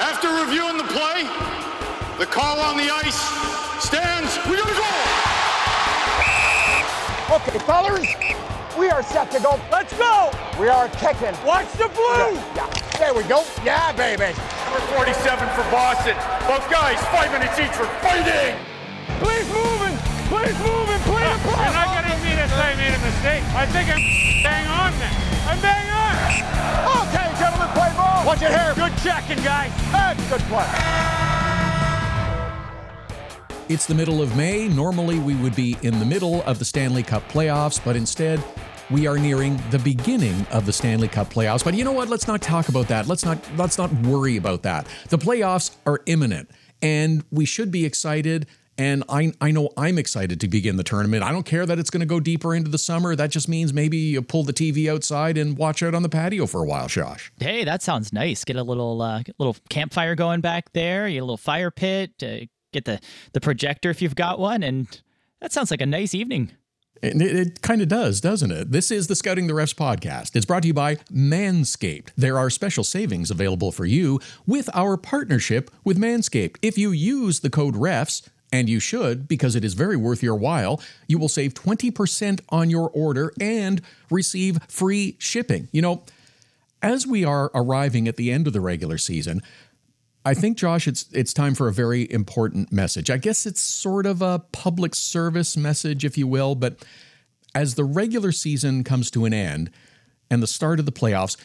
After 0.00 0.32
reviewing 0.32 0.78
the 0.78 0.88
play, 0.88 1.28
the 2.16 2.24
call 2.24 2.58
on 2.58 2.78
the 2.80 2.88
ice 2.88 3.20
stands. 3.84 4.32
We 4.48 4.56
gotta 4.56 4.72
go! 4.72 4.88
Okay, 7.36 7.60
fellas, 7.68 8.08
we 8.78 8.88
are 8.88 9.02
set 9.02 9.30
to 9.32 9.40
go. 9.40 9.60
Let's 9.70 9.92
go! 9.98 10.32
We 10.58 10.68
are 10.68 10.88
kicking. 10.96 11.36
Watch 11.44 11.70
the 11.76 11.92
blue! 11.92 12.32
Yeah, 12.32 12.56
yeah. 12.56 12.72
There 12.96 13.12
we 13.12 13.24
go. 13.28 13.44
Yeah, 13.62 13.92
baby. 13.92 14.32
Number 14.72 14.80
47 14.96 15.36
for 15.52 15.68
Boston. 15.68 16.16
Both 16.48 16.64
guys, 16.72 16.96
five 17.12 17.30
minutes 17.30 17.60
each 17.60 17.76
for 17.76 17.84
fighting! 18.00 18.56
Please 19.20 19.44
moving! 19.52 20.00
Please 20.32 20.56
moving! 20.64 21.00
Please 21.04 21.28
I'm 21.60 21.76
not 21.76 21.92
going 21.92 22.08
to 22.08 22.16
me 22.24 22.40
to 22.40 22.48
say 22.48 22.72
I 22.72 22.74
made 22.74 22.96
a 22.96 23.02
mistake. 23.04 23.44
I 23.52 23.66
think 23.68 23.92
I'm 23.92 24.00
bang 24.40 24.66
on 24.66 24.96
then. 24.98 25.19
I'm 25.50 25.60
bang 25.60 25.90
on. 25.90 27.08
Okay, 27.08 27.28
gentlemen, 27.40 27.68
play 27.74 27.92
ball. 27.96 28.24
Watch 28.24 28.42
it 28.42 28.50
here. 28.50 28.72
Good 28.76 28.96
checking, 29.02 29.42
guys. 29.42 29.72
That's 29.90 30.28
good 30.30 30.40
play. 30.42 30.64
It's 33.68 33.86
the 33.86 33.94
middle 33.96 34.22
of 34.22 34.36
May. 34.36 34.68
Normally, 34.68 35.18
we 35.18 35.34
would 35.34 35.56
be 35.56 35.76
in 35.82 35.98
the 35.98 36.04
middle 36.04 36.42
of 36.42 36.60
the 36.60 36.64
Stanley 36.64 37.02
Cup 37.02 37.28
playoffs, 37.28 37.84
but 37.84 37.96
instead, 37.96 38.40
we 38.92 39.08
are 39.08 39.18
nearing 39.18 39.60
the 39.72 39.80
beginning 39.80 40.46
of 40.52 40.66
the 40.66 40.72
Stanley 40.72 41.08
Cup 41.08 41.32
playoffs. 41.32 41.64
But 41.64 41.74
you 41.74 41.82
know 41.82 41.92
what? 41.92 42.08
Let's 42.08 42.28
not 42.28 42.40
talk 42.40 42.68
about 42.68 42.86
that. 42.86 43.08
Let's 43.08 43.24
not 43.24 43.38
let's 43.56 43.76
not 43.76 43.92
worry 44.06 44.36
about 44.36 44.62
that. 44.62 44.86
The 45.08 45.18
playoffs 45.18 45.74
are 45.84 46.00
imminent, 46.06 46.48
and 46.80 47.24
we 47.32 47.44
should 47.44 47.72
be 47.72 47.84
excited. 47.84 48.46
And 48.78 49.04
I, 49.08 49.32
I 49.40 49.50
know 49.50 49.70
I'm 49.76 49.98
excited 49.98 50.40
to 50.40 50.48
begin 50.48 50.76
the 50.76 50.82
tournament. 50.82 51.22
I 51.22 51.32
don't 51.32 51.44
care 51.44 51.66
that 51.66 51.78
it's 51.78 51.90
going 51.90 52.00
to 52.00 52.06
go 52.06 52.18
deeper 52.18 52.54
into 52.54 52.70
the 52.70 52.78
summer. 52.78 53.14
That 53.14 53.30
just 53.30 53.48
means 53.48 53.74
maybe 53.74 53.98
you 53.98 54.22
pull 54.22 54.42
the 54.42 54.54
TV 54.54 54.90
outside 54.90 55.36
and 55.36 55.56
watch 55.58 55.82
out 55.82 55.94
on 55.94 56.02
the 56.02 56.08
patio 56.08 56.46
for 56.46 56.62
a 56.62 56.66
while, 56.66 56.88
Josh. 56.88 57.30
Hey, 57.38 57.64
that 57.64 57.82
sounds 57.82 58.12
nice. 58.12 58.42
Get 58.44 58.56
a 58.56 58.62
little 58.62 59.02
uh, 59.02 59.22
little 59.38 59.56
campfire 59.68 60.14
going 60.14 60.40
back 60.40 60.72
there. 60.72 61.10
Get 61.10 61.18
a 61.18 61.24
little 61.24 61.36
fire 61.36 61.70
pit. 61.70 62.12
Uh, 62.22 62.46
get 62.72 62.86
the 62.86 63.00
the 63.32 63.40
projector 63.40 63.90
if 63.90 64.00
you've 64.00 64.14
got 64.14 64.38
one, 64.38 64.62
and 64.62 65.00
that 65.40 65.52
sounds 65.52 65.70
like 65.70 65.82
a 65.82 65.86
nice 65.86 66.14
evening. 66.14 66.52
It, 67.02 67.20
it, 67.20 67.36
it 67.36 67.62
kind 67.62 67.80
of 67.80 67.88
does, 67.88 68.20
doesn't 68.20 68.50
it? 68.50 68.72
This 68.72 68.90
is 68.90 69.06
the 69.06 69.16
Scouting 69.16 69.46
the 69.46 69.54
Refs 69.54 69.74
podcast. 69.74 70.36
It's 70.36 70.44
brought 70.44 70.62
to 70.62 70.68
you 70.68 70.74
by 70.74 70.96
Manscaped. 71.10 72.10
There 72.16 72.38
are 72.38 72.50
special 72.50 72.84
savings 72.84 73.30
available 73.30 73.72
for 73.72 73.86
you 73.86 74.20
with 74.46 74.68
our 74.74 74.96
partnership 74.96 75.70
with 75.82 75.98
Manscaped. 75.98 76.56
If 76.60 76.76
you 76.76 76.90
use 76.90 77.40
the 77.40 77.48
code 77.48 77.74
REFS, 77.74 78.28
and 78.52 78.68
you 78.68 78.80
should 78.80 79.28
because 79.28 79.54
it 79.54 79.64
is 79.64 79.74
very 79.74 79.96
worth 79.96 80.22
your 80.22 80.34
while, 80.34 80.80
you 81.06 81.18
will 81.18 81.28
save 81.28 81.54
20% 81.54 82.40
on 82.48 82.70
your 82.70 82.90
order 82.90 83.32
and 83.40 83.80
receive 84.10 84.58
free 84.68 85.16
shipping. 85.18 85.68
You 85.72 85.82
know, 85.82 86.02
as 86.82 87.06
we 87.06 87.24
are 87.24 87.50
arriving 87.54 88.08
at 88.08 88.16
the 88.16 88.30
end 88.30 88.46
of 88.46 88.52
the 88.52 88.60
regular 88.60 88.98
season, 88.98 89.42
I 90.24 90.34
think, 90.34 90.58
Josh, 90.58 90.86
it's 90.86 91.06
it's 91.12 91.32
time 91.32 91.54
for 91.54 91.68
a 91.68 91.72
very 91.72 92.10
important 92.10 92.70
message. 92.70 93.10
I 93.10 93.16
guess 93.16 93.46
it's 93.46 93.60
sort 93.60 94.04
of 94.04 94.20
a 94.20 94.40
public 94.52 94.94
service 94.94 95.56
message, 95.56 96.04
if 96.04 96.18
you 96.18 96.26
will. 96.26 96.54
But 96.54 96.84
as 97.54 97.74
the 97.74 97.84
regular 97.84 98.30
season 98.30 98.84
comes 98.84 99.10
to 99.12 99.24
an 99.24 99.32
end 99.32 99.70
and 100.30 100.42
the 100.42 100.46
start 100.46 100.78
of 100.78 100.84
the 100.84 100.92
playoffs, 100.92 101.36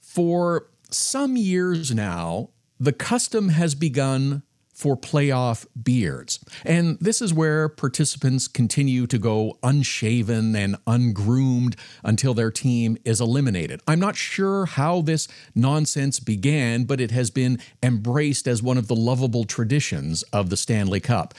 for 0.00 0.68
some 0.90 1.36
years 1.36 1.94
now, 1.94 2.50
the 2.80 2.92
custom 2.92 3.50
has 3.50 3.74
begun 3.74 4.42
for 4.78 4.96
playoff 4.96 5.66
beards. 5.82 6.38
And 6.64 6.98
this 7.00 7.20
is 7.20 7.34
where 7.34 7.68
participants 7.68 8.46
continue 8.46 9.08
to 9.08 9.18
go 9.18 9.58
unshaven 9.60 10.54
and 10.54 10.76
ungroomed 10.86 11.74
until 12.04 12.32
their 12.32 12.52
team 12.52 12.96
is 13.04 13.20
eliminated. 13.20 13.80
I'm 13.88 13.98
not 13.98 14.14
sure 14.14 14.66
how 14.66 15.00
this 15.00 15.26
nonsense 15.52 16.20
began, 16.20 16.84
but 16.84 17.00
it 17.00 17.10
has 17.10 17.28
been 17.28 17.58
embraced 17.82 18.46
as 18.46 18.62
one 18.62 18.78
of 18.78 18.86
the 18.86 18.94
lovable 18.94 19.42
traditions 19.42 20.22
of 20.32 20.48
the 20.48 20.56
Stanley 20.56 21.00
Cup. 21.00 21.34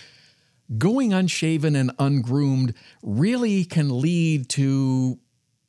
Going 0.77 1.13
unshaven 1.13 1.77
and 1.77 1.91
ungroomed 1.97 2.73
really 3.01 3.63
can 3.63 4.01
lead 4.01 4.49
to 4.49 5.17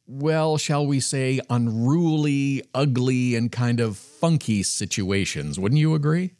well, 0.09 0.59
shall 0.59 0.85
we 0.85 0.99
say, 0.99 1.41
unruly, 1.49 2.65
ugly, 2.75 3.37
and 3.37 3.53
kind 3.53 3.79
of 3.79 3.97
funky 3.97 4.65
situations. 4.65 5.57
Wouldn't 5.57 5.79
you 5.79 5.95
agree? 5.95 6.33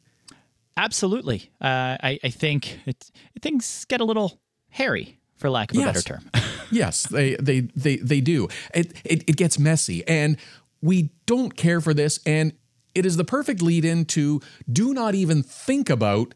Absolutely. 0.77 1.51
Uh, 1.61 1.97
I, 2.03 2.19
I 2.25 2.31
think 2.31 2.81
it, 2.87 3.11
things 3.41 3.85
get 3.87 4.01
a 4.01 4.05
little 4.05 4.41
hairy, 4.69 5.21
for 5.37 5.51
lack 5.51 5.73
of 5.73 5.79
a 5.79 5.85
better 5.85 6.03
term. 6.03 6.31
yes, 6.71 7.05
they 7.05 7.35
they 7.37 7.61
they 7.61 7.97
they 7.97 8.21
do. 8.21 8.49
It, 8.75 8.93
it 9.05 9.25
it 9.29 9.37
gets 9.37 9.59
messy, 9.59 10.07
and 10.07 10.37
we 10.83 11.11
don't 11.27 11.57
care 11.57 11.81
for 11.81 11.95
this. 11.95 12.21
And 12.27 12.53
it 12.95 13.07
is 13.07 13.17
the 13.17 13.25
perfect 13.25 13.63
lead 13.63 13.85
in 13.85 14.05
to 14.07 14.41
do 14.71 14.93
not 14.93 15.15
even 15.15 15.43
think 15.43 15.89
about 15.89 16.35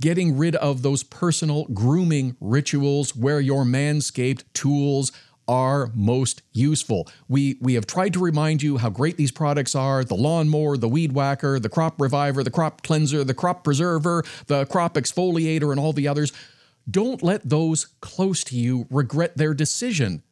getting 0.00 0.36
rid 0.36 0.56
of 0.56 0.82
those 0.82 1.02
personal 1.02 1.64
grooming 1.66 2.36
rituals 2.40 3.14
where 3.14 3.40
your 3.40 3.64
manscaped 3.64 4.44
tools 4.54 5.12
are 5.52 5.90
most 5.94 6.40
useful. 6.52 7.06
We 7.28 7.58
we 7.60 7.74
have 7.74 7.86
tried 7.86 8.14
to 8.14 8.20
remind 8.20 8.62
you 8.62 8.78
how 8.78 8.88
great 8.88 9.18
these 9.18 9.30
products 9.30 9.74
are, 9.74 10.02
the 10.02 10.14
lawnmower, 10.14 10.78
the 10.78 10.88
weed 10.88 11.12
whacker, 11.12 11.60
the 11.60 11.68
crop 11.68 12.00
reviver, 12.00 12.42
the 12.42 12.50
crop 12.50 12.82
cleanser, 12.82 13.22
the 13.22 13.34
crop 13.34 13.62
preserver, 13.62 14.24
the 14.46 14.64
crop 14.64 14.94
exfoliator 14.94 15.70
and 15.70 15.78
all 15.78 15.92
the 15.92 16.08
others. 16.08 16.32
Don't 16.90 17.22
let 17.22 17.46
those 17.46 17.88
close 18.00 18.42
to 18.44 18.56
you 18.56 18.86
regret 18.90 19.36
their 19.36 19.52
decision 19.52 20.22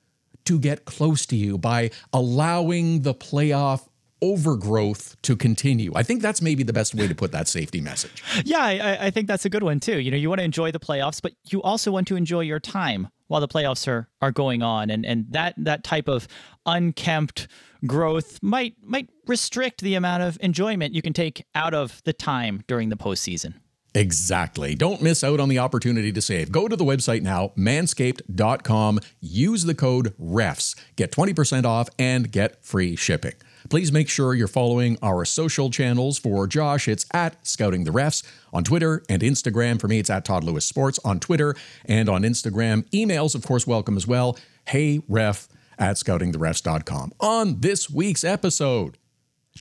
to 0.47 0.59
get 0.59 0.87
close 0.87 1.27
to 1.27 1.37
you 1.37 1.59
by 1.59 1.91
allowing 2.15 3.03
the 3.03 3.15
playoff 3.15 3.89
overgrowth 4.23 5.21
to 5.23 5.37
continue. 5.37 5.93
I 5.95 6.03
think 6.03 6.23
that's 6.23 6.41
maybe 6.41 6.63
the 6.63 6.73
best 6.73 6.95
way 6.95 7.07
to 7.07 7.15
put 7.15 7.31
that 7.33 7.47
safety 7.47 7.83
message. 7.83 8.25
yeah, 8.45 8.65
I, 8.65 9.07
I 9.07 9.11
think 9.11 9.29
that's 9.29 9.45
a 9.45 9.51
good 9.51 9.63
one 9.63 9.81
too. 9.81 10.01
You 10.01 10.11
know, 10.11 10.17
you 10.17 10.31
want 10.31 10.41
to 10.41 10.45
enjoy 10.45 10.73
the 10.73 10.81
playoffs, 10.81 11.21
but 11.21 11.33
you 11.51 11.61
also 11.61 11.93
want 11.93 12.09
to 12.09 12.17
enjoy 12.17 12.41
your 12.41 12.59
time 12.59 13.09
while 13.31 13.41
the 13.41 13.49
playoffs 13.49 13.87
are 13.87 14.09
are 14.21 14.33
going 14.33 14.61
on, 14.61 14.91
and 14.91 15.07
and 15.07 15.27
that 15.31 15.55
that 15.57 15.85
type 15.85 16.09
of 16.09 16.27
unkempt 16.67 17.47
growth 17.87 18.41
might 18.43 18.75
might 18.83 19.09
restrict 19.27 19.83
the 19.83 19.95
amount 19.95 20.25
of 20.25 20.37
enjoyment 20.41 20.95
you 20.95 21.01
can 21.01 21.13
take 21.13 21.45
out 21.55 21.73
of 21.73 22.03
the 22.05 22.13
time 22.13 22.65
during 22.67 22.89
the 22.89 22.97
postseason. 22.97 23.55
Exactly. 23.95 24.75
Don't 24.75 25.01
miss 25.03 25.23
out 25.25 25.41
on 25.41 25.49
the 25.49 25.59
opportunity 25.59 26.13
to 26.13 26.21
save. 26.21 26.53
Go 26.53 26.69
to 26.69 26.77
the 26.77 26.85
website 26.85 27.23
now, 27.23 27.53
manscaped.com. 27.57 29.01
Use 29.21 29.65
the 29.65 29.75
code 29.75 30.15
REFS. 30.19 30.77
Get 30.97 31.11
20% 31.11 31.65
off 31.65 31.89
and 31.99 32.31
get 32.31 32.65
free 32.65 32.95
shipping. 32.95 33.35
Please 33.69 33.93
make 33.93 34.09
sure 34.09 34.35
you're 34.35 34.49
following 34.49 34.97
our 35.03 35.25
social 35.25 35.71
channels. 35.71 36.19
For 36.19 36.47
Josh, 36.47 36.89
it's 36.89 37.07
at 37.13 37.47
Scouting 37.47 37.85
the 37.85 37.91
Refs 37.91 38.23
on 38.53 38.65
Twitter 38.65 39.03
and 39.09 39.23
Instagram. 39.23 39.81
For 39.81 39.89
me, 39.89 39.99
it's 39.99 40.11
at 40.11 40.25
Todd 40.25 40.45
Lewis 40.45 40.65
Sports 40.65 40.99
on 41.05 41.21
Twitter 41.21 41.55
and 41.85 42.09
on 42.09 42.23
Instagram. 42.23 42.89
Emails, 42.91 43.35
of 43.35 43.45
course, 43.45 43.67
welcome 43.67 43.97
as 43.97 44.07
well. 44.07 44.39
Hey, 44.67 45.03
ref 45.09 45.49
at 45.79 45.97
scoutingtherefs.com. 45.97 47.13
On 47.21 47.61
this 47.61 47.91
week's 47.91 48.25
episode, 48.25 48.99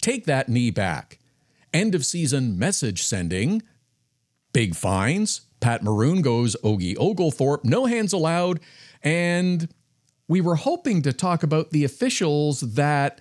take 0.01 0.25
that 0.25 0.49
knee 0.49 0.71
back. 0.71 1.19
End 1.73 1.93
of 1.93 2.05
season 2.05 2.57
message 2.57 3.03
sending. 3.03 3.61
Big 4.53 4.75
fines. 4.75 5.41
Pat 5.59 5.83
Maroon 5.83 6.21
goes 6.21 6.55
Ogie 6.63 6.95
Ogilthorpe, 6.95 7.65
no 7.65 7.85
hands 7.85 8.13
allowed. 8.13 8.59
And 9.03 9.69
we 10.27 10.41
were 10.41 10.55
hoping 10.55 11.01
to 11.01 11.13
talk 11.13 11.43
about 11.43 11.71
the 11.71 11.83
officials 11.83 12.61
that 12.61 13.19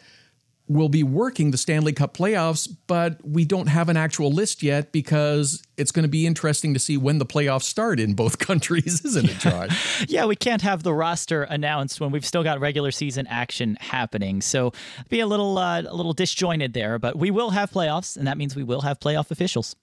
will 0.69 0.89
be 0.89 1.03
working 1.03 1.51
the 1.51 1.57
Stanley 1.59 1.93
Cup 1.93 2.17
playoffs, 2.17 2.69
but 2.87 3.19
we 3.27 3.45
don't 3.45 3.69
have 3.69 3.89
an 3.89 3.97
actual 3.97 4.31
list 4.31 4.63
yet 4.63 4.93
because 4.93 5.63
it's 5.77 5.91
going 5.91 6.03
to 6.03 6.09
be 6.09 6.27
interesting 6.27 6.75
to 6.75 6.81
see 6.81 6.97
when 6.97 7.19
the 7.19 7.27
playoffs 7.27 7.63
start 7.63 7.99
in 7.99 8.15
both 8.15 8.39
countries, 8.49 9.05
isn't 9.05 9.29
it, 9.29 9.39
Josh? 9.39 10.07
Yeah, 10.09 10.27
we 10.27 10.37
can't 10.37 10.63
have 10.63 10.83
the 10.83 10.95
roster 10.95 11.43
announced 11.43 12.01
when 12.01 12.11
we've 12.11 12.25
still 12.25 12.43
got 12.43 12.61
regular 12.61 12.91
season 12.91 13.27
action 13.27 13.77
happening. 13.81 14.41
So 14.41 14.73
be 15.09 15.21
a 15.21 15.27
little 15.27 15.59
uh, 15.59 15.83
a 15.83 15.95
little 15.95 16.13
disjointed 16.13 16.73
there, 16.73 16.99
but 16.99 17.17
we 17.17 17.31
will 17.31 17.51
have 17.51 17.71
playoffs, 17.71 18.17
and 18.17 18.27
that 18.27 18.39
means 18.39 18.55
we 18.55 18.63
will 18.63 18.83
have 18.83 19.01
playoff 19.01 19.31
officials. 19.31 19.77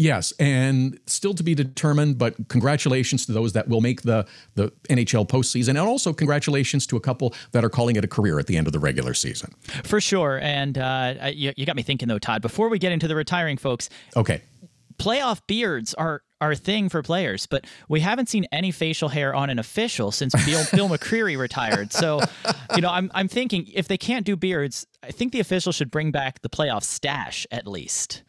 Yes, 0.00 0.32
and 0.38 0.96
still 1.06 1.34
to 1.34 1.42
be 1.42 1.56
determined, 1.56 2.18
but 2.18 2.36
congratulations 2.48 3.26
to 3.26 3.32
those 3.32 3.52
that 3.54 3.66
will 3.66 3.80
make 3.80 4.02
the, 4.02 4.26
the 4.54 4.70
NHL 4.88 5.26
postseason. 5.28 5.70
And 5.70 5.78
also 5.78 6.12
congratulations 6.12 6.86
to 6.86 6.96
a 6.96 7.00
couple 7.00 7.34
that 7.50 7.64
are 7.64 7.68
calling 7.68 7.96
it 7.96 8.04
a 8.04 8.08
career 8.08 8.38
at 8.38 8.46
the 8.46 8.56
end 8.56 8.68
of 8.68 8.72
the 8.72 8.78
regular 8.78 9.12
season. 9.12 9.54
For 9.82 10.00
sure. 10.00 10.38
And 10.40 10.78
uh, 10.78 11.32
you, 11.34 11.52
you 11.56 11.66
got 11.66 11.74
me 11.74 11.82
thinking, 11.82 12.06
though, 12.06 12.20
Todd, 12.20 12.42
before 12.42 12.68
we 12.68 12.78
get 12.78 12.92
into 12.92 13.08
the 13.08 13.16
retiring 13.16 13.56
folks, 13.56 13.90
Okay. 14.14 14.40
playoff 14.98 15.40
beards 15.48 15.94
are 15.94 16.22
are 16.40 16.52
a 16.52 16.56
thing 16.56 16.88
for 16.88 17.02
players, 17.02 17.46
but 17.46 17.64
we 17.88 17.98
haven't 17.98 18.28
seen 18.28 18.46
any 18.52 18.70
facial 18.70 19.08
hair 19.08 19.34
on 19.34 19.50
an 19.50 19.58
official 19.58 20.12
since 20.12 20.32
Bill, 20.46 20.62
Bill 20.72 20.88
McCreary 20.88 21.36
retired. 21.36 21.92
So, 21.92 22.20
you 22.76 22.80
know, 22.80 22.90
I'm 22.90 23.10
I'm 23.12 23.26
thinking 23.26 23.66
if 23.74 23.88
they 23.88 23.98
can't 23.98 24.24
do 24.24 24.36
beards, 24.36 24.86
I 25.02 25.10
think 25.10 25.32
the 25.32 25.40
officials 25.40 25.74
should 25.74 25.90
bring 25.90 26.12
back 26.12 26.40
the 26.42 26.48
playoff 26.48 26.84
stash 26.84 27.44
at 27.50 27.66
least. 27.66 28.22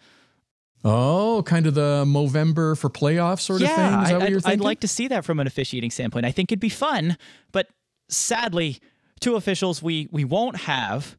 Oh, 0.83 1.43
kind 1.45 1.67
of 1.67 1.73
the 1.73 2.05
Movember 2.05 2.77
for 2.77 2.89
playoff 2.89 3.39
sort 3.41 3.61
yeah, 3.61 3.69
of 3.69 3.75
thing? 3.75 3.85
Is 3.85 4.09
that 4.09 4.13
I, 4.13 4.13
what 4.13 4.23
I'd, 4.23 4.29
you're 4.29 4.37
I'd 4.39 4.43
thinking? 4.43 4.65
like 4.65 4.79
to 4.81 4.87
see 4.87 5.07
that 5.09 5.25
from 5.25 5.39
an 5.39 5.47
officiating 5.47 5.91
standpoint. 5.91 6.25
I 6.25 6.31
think 6.31 6.51
it'd 6.51 6.59
be 6.59 6.69
fun, 6.69 7.17
but 7.51 7.67
sadly, 8.07 8.79
two 9.19 9.35
officials 9.35 9.83
we 9.83 10.07
we 10.11 10.23
won't 10.23 10.55
have 10.57 11.17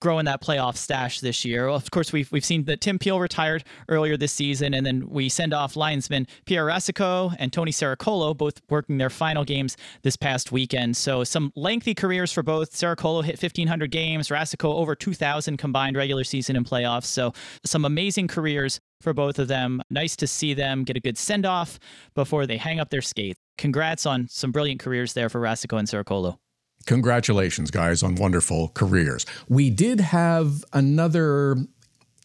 growing 0.00 0.24
that 0.26 0.42
playoff 0.42 0.76
stash 0.76 1.20
this 1.20 1.44
year. 1.44 1.66
Of 1.68 1.90
course, 1.90 2.12
we've 2.12 2.30
we've 2.30 2.44
seen 2.44 2.64
that 2.64 2.80
Tim 2.80 2.98
Peel 2.98 3.20
retired 3.20 3.64
earlier 3.88 4.16
this 4.16 4.32
season, 4.32 4.74
and 4.74 4.84
then 4.86 5.08
we 5.08 5.28
send 5.28 5.52
off 5.52 5.76
linesmen 5.76 6.26
Pierre 6.46 6.66
Racicot 6.66 7.36
and 7.38 7.52
Tony 7.52 7.72
Sericolo, 7.72 8.36
both 8.36 8.60
working 8.68 8.98
their 8.98 9.10
final 9.10 9.44
games 9.44 9.76
this 10.02 10.16
past 10.16 10.52
weekend. 10.52 10.96
So 10.96 11.24
some 11.24 11.52
lengthy 11.56 11.94
careers 11.94 12.32
for 12.32 12.42
both. 12.42 12.72
Sericolo 12.72 13.24
hit 13.24 13.40
1,500 13.40 13.90
games, 13.90 14.28
Racicot 14.28 14.74
over 14.74 14.94
2,000 14.94 15.56
combined 15.56 15.96
regular 15.96 16.24
season 16.24 16.56
and 16.56 16.66
playoffs. 16.66 17.06
So 17.06 17.32
some 17.64 17.84
amazing 17.84 18.28
careers 18.28 18.80
for 19.00 19.12
both 19.12 19.38
of 19.38 19.48
them. 19.48 19.80
Nice 19.90 20.16
to 20.16 20.26
see 20.26 20.54
them 20.54 20.84
get 20.84 20.96
a 20.96 21.00
good 21.00 21.18
send 21.18 21.46
off 21.46 21.78
before 22.14 22.46
they 22.46 22.56
hang 22.56 22.80
up 22.80 22.90
their 22.90 23.02
skates. 23.02 23.38
Congrats 23.56 24.06
on 24.06 24.28
some 24.28 24.52
brilliant 24.52 24.80
careers 24.80 25.12
there 25.14 25.28
for 25.28 25.40
Racicot 25.40 25.78
and 25.78 25.88
Sericolo. 25.88 26.38
Congratulations, 26.86 27.70
guys, 27.70 28.02
on 28.02 28.14
wonderful 28.14 28.68
careers. 28.68 29.26
We 29.48 29.70
did 29.70 30.00
have 30.00 30.64
another 30.72 31.56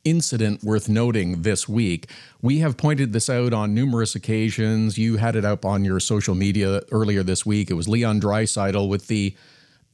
incident 0.06 0.64
worth 0.64 0.90
noting 0.90 1.42
this 1.44 1.68
week. 1.68 2.10
We 2.42 2.60
have 2.60 2.78
pointed 2.78 3.14
this 3.14 3.30
out 3.30 3.54
on 3.54 3.74
numerous 3.74 4.16
occasions. 4.16 4.98
You 4.98 5.18
had 5.18 5.36
it 5.36 5.46
up 5.46 5.66
on 5.66 5.86
your 5.86 6.00
social 6.00 6.36
media 6.36 6.82
earlier 6.92 7.24
this 7.24 7.46
week. 7.46 7.70
It 7.70 7.76
was 7.76 7.88
Leon 7.88 8.22
Draisaitl 8.22 8.88
with 8.88 9.08
the 9.08 9.36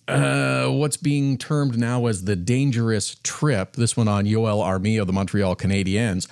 uh, 0.07 0.67
what's 0.69 0.97
being 0.97 1.37
termed 1.37 1.77
now 1.77 2.07
as 2.07 2.23
the 2.23 2.35
dangerous 2.35 3.15
trip. 3.23 3.73
This 3.73 3.95
one 3.95 4.07
on 4.07 4.25
Yoel 4.25 4.63
Armia 4.63 5.01
of 5.01 5.07
the 5.07 5.13
Montreal 5.13 5.55
Canadiens. 5.55 6.27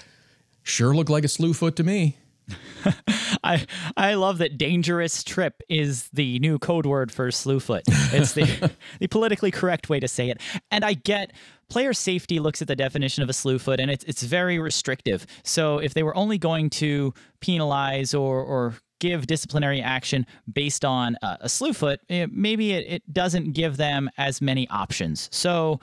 Sure 0.63 0.95
looked 0.95 1.11
like 1.11 1.23
a 1.23 1.27
slew 1.27 1.53
foot 1.53 1.75
to 1.75 1.83
me. 1.83 2.17
I 3.43 3.65
I 3.95 4.13
love 4.15 4.37
that 4.39 4.57
dangerous 4.57 5.23
trip 5.23 5.61
is 5.69 6.09
the 6.09 6.39
new 6.39 6.59
code 6.59 6.85
word 6.85 7.11
for 7.11 7.27
slewfoot. 7.29 7.81
It's 8.13 8.33
the 8.33 8.71
the 8.99 9.07
politically 9.07 9.51
correct 9.51 9.89
way 9.89 9.99
to 9.99 10.07
say 10.07 10.29
it. 10.29 10.41
And 10.71 10.83
I 10.83 10.93
get 10.93 11.33
player 11.69 11.93
safety 11.93 12.39
looks 12.39 12.61
at 12.61 12.67
the 12.67 12.75
definition 12.75 13.23
of 13.23 13.29
a 13.29 13.33
slewfoot 13.33 13.79
and 13.79 13.91
it's 13.91 14.03
it's 14.05 14.23
very 14.23 14.59
restrictive. 14.59 15.25
So 15.43 15.79
if 15.79 15.93
they 15.93 16.03
were 16.03 16.15
only 16.15 16.37
going 16.37 16.69
to 16.71 17.13
penalize 17.39 18.13
or 18.13 18.41
or 18.41 18.75
give 18.99 19.27
disciplinary 19.27 19.81
action 19.81 20.25
based 20.51 20.83
on 20.83 21.17
a, 21.21 21.37
a 21.41 21.47
slewfoot, 21.47 21.97
it, 22.09 22.13
eh, 22.23 22.27
maybe 22.31 22.71
it, 22.73 22.85
it 22.87 23.13
doesn't 23.13 23.51
give 23.51 23.77
them 23.77 24.09
as 24.17 24.41
many 24.41 24.67
options. 24.69 25.29
So 25.31 25.79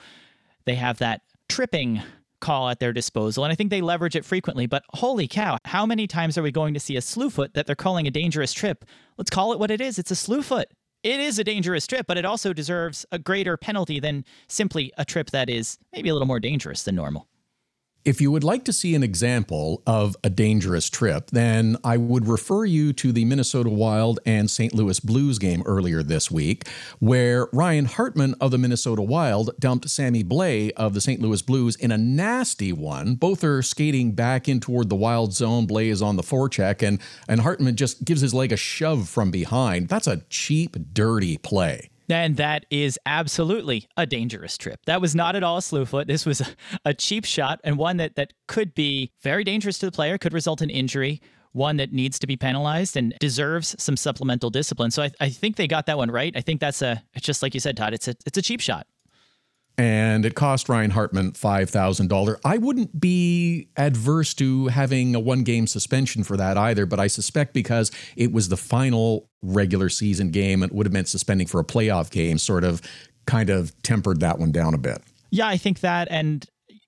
they 0.65 0.75
have 0.75 0.97
that 0.97 1.21
tripping 1.47 2.01
call 2.45 2.69
at 2.69 2.79
their 2.79 2.93
disposal, 2.93 3.43
and 3.43 3.51
I 3.51 3.55
think 3.55 3.71
they 3.71 3.81
leverage 3.81 4.15
it 4.15 4.23
frequently. 4.23 4.67
But 4.67 4.83
holy 4.93 5.27
cow, 5.27 5.57
how 5.65 5.85
many 5.85 6.05
times 6.05 6.37
are 6.37 6.43
we 6.43 6.51
going 6.51 6.75
to 6.75 6.79
see 6.79 6.95
a 6.95 7.01
slewfoot 7.01 7.53
that 7.53 7.65
they're 7.65 7.75
calling 7.75 8.05
a 8.05 8.11
dangerous 8.11 8.53
trip? 8.53 8.85
Let's 9.17 9.31
call 9.31 9.51
it 9.51 9.59
what 9.59 9.71
it 9.71 9.81
is. 9.81 9.97
It's 9.97 10.11
a 10.11 10.15
slewfoot. 10.15 10.65
It 11.01 11.19
is 11.19 11.39
a 11.39 11.43
dangerous 11.43 11.87
trip, 11.87 12.05
but 12.07 12.17
it 12.17 12.25
also 12.25 12.53
deserves 12.53 13.05
a 13.11 13.17
greater 13.17 13.57
penalty 13.57 13.99
than 13.99 14.25
simply 14.47 14.91
a 14.97 15.05
trip 15.05 15.31
that 15.31 15.49
is 15.49 15.77
maybe 15.91 16.09
a 16.09 16.13
little 16.13 16.27
more 16.27 16.39
dangerous 16.39 16.83
than 16.83 16.95
normal. 16.95 17.27
If 18.05 18.21
you 18.21 18.29
would 18.29 18.43
like 18.43 18.63
to 18.65 18.71
see 18.71 18.93
an 18.93 19.01
example 19.01 19.81
of 19.87 20.15
a 20.23 20.29
dangerous 20.29 20.91
trip, 20.91 21.31
then 21.31 21.75
I 21.83 21.97
would 21.97 22.27
refer 22.27 22.63
you 22.63 22.93
to 22.93 23.11
the 23.11 23.25
Minnesota 23.25 23.71
Wild 23.71 24.19
and 24.27 24.47
St. 24.47 24.75
Louis 24.75 24.99
Blues 24.99 25.39
game 25.39 25.63
earlier 25.65 26.03
this 26.03 26.29
week, 26.29 26.67
where 26.99 27.47
Ryan 27.51 27.85
Hartman 27.85 28.35
of 28.39 28.51
the 28.51 28.59
Minnesota 28.59 29.01
Wild 29.01 29.59
dumped 29.59 29.89
Sammy 29.89 30.23
Blais 30.23 30.69
of 30.77 30.93
the 30.93 31.01
St. 31.01 31.19
Louis 31.19 31.41
Blues 31.41 31.75
in 31.77 31.91
a 31.91 31.97
nasty 31.97 32.71
one. 32.71 33.15
Both 33.15 33.43
are 33.43 33.63
skating 33.63 34.11
back 34.11 34.47
in 34.47 34.59
toward 34.59 34.89
the 34.89 34.95
Wild 34.95 35.33
zone. 35.33 35.65
Blais 35.65 35.89
is 35.89 36.03
on 36.03 36.15
the 36.15 36.21
forecheck, 36.21 36.87
and, 36.87 37.01
and 37.27 37.41
Hartman 37.41 37.75
just 37.75 38.05
gives 38.05 38.21
his 38.21 38.35
leg 38.35 38.51
a 38.51 38.57
shove 38.57 39.09
from 39.09 39.31
behind. 39.31 39.87
That's 39.87 40.05
a 40.05 40.21
cheap, 40.29 40.77
dirty 40.93 41.39
play. 41.39 41.89
And 42.09 42.37
that 42.37 42.65
is 42.69 42.99
absolutely 43.05 43.87
a 43.97 44.05
dangerous 44.05 44.57
trip. 44.57 44.79
That 44.85 45.01
was 45.01 45.15
not 45.15 45.35
at 45.35 45.43
all 45.43 45.57
a 45.57 45.61
slew 45.61 45.85
foot. 45.85 46.07
This 46.07 46.25
was 46.25 46.41
a, 46.85 46.93
cheap 46.93 47.25
shot 47.25 47.59
and 47.63 47.77
one 47.77 47.97
that, 47.97 48.15
that 48.15 48.33
could 48.47 48.73
be 48.73 49.11
very 49.21 49.43
dangerous 49.43 49.79
to 49.79 49.85
the 49.85 49.91
player, 49.91 50.17
could 50.17 50.33
result 50.33 50.61
in 50.61 50.69
injury, 50.69 51.21
one 51.51 51.77
that 51.77 51.91
needs 51.91 52.19
to 52.19 52.27
be 52.27 52.37
penalized 52.37 52.95
and 52.95 53.13
deserves 53.19 53.75
some 53.77 53.97
supplemental 53.97 54.49
discipline. 54.49 54.91
So 54.91 55.03
I, 55.03 55.11
I 55.19 55.29
think 55.29 55.55
they 55.55 55.67
got 55.67 55.87
that 55.87 55.97
one 55.97 56.11
right. 56.11 56.33
I 56.35 56.41
think 56.41 56.61
that's 56.61 56.81
a, 56.81 57.03
just 57.19 57.41
like 57.41 57.53
you 57.53 57.59
said, 57.59 57.77
Todd, 57.77 57.93
it's 57.93 58.07
a, 58.07 58.15
it's 58.25 58.37
a 58.37 58.41
cheap 58.41 58.61
shot 58.61 58.87
and 59.77 60.25
it 60.25 60.35
cost 60.35 60.69
Ryan 60.69 60.91
Hartman 60.91 61.33
$5,000. 61.33 62.39
I 62.45 62.57
wouldn't 62.57 62.99
be 62.99 63.69
adverse 63.75 64.33
to 64.35 64.67
having 64.67 65.15
a 65.15 65.19
one 65.19 65.43
game 65.43 65.67
suspension 65.67 66.23
for 66.23 66.37
that 66.37 66.57
either, 66.57 66.85
but 66.85 66.99
I 66.99 67.07
suspect 67.07 67.53
because 67.53 67.91
it 68.15 68.31
was 68.31 68.49
the 68.49 68.57
final 68.57 69.29
regular 69.41 69.89
season 69.89 70.31
game, 70.31 70.63
it 70.63 70.71
would 70.71 70.85
have 70.85 70.93
meant 70.93 71.07
suspending 71.07 71.47
for 71.47 71.59
a 71.59 71.65
playoff 71.65 72.09
game, 72.09 72.37
sort 72.37 72.63
of 72.63 72.81
kind 73.25 73.49
of 73.49 73.73
tempered 73.83 74.21
that 74.21 74.39
one 74.39 74.51
down 74.51 74.73
a 74.73 74.77
bit. 74.77 75.01
Yeah, 75.31 75.47
I 75.47 75.57
think 75.57 75.81
that. 75.81 76.07
And 76.09 76.45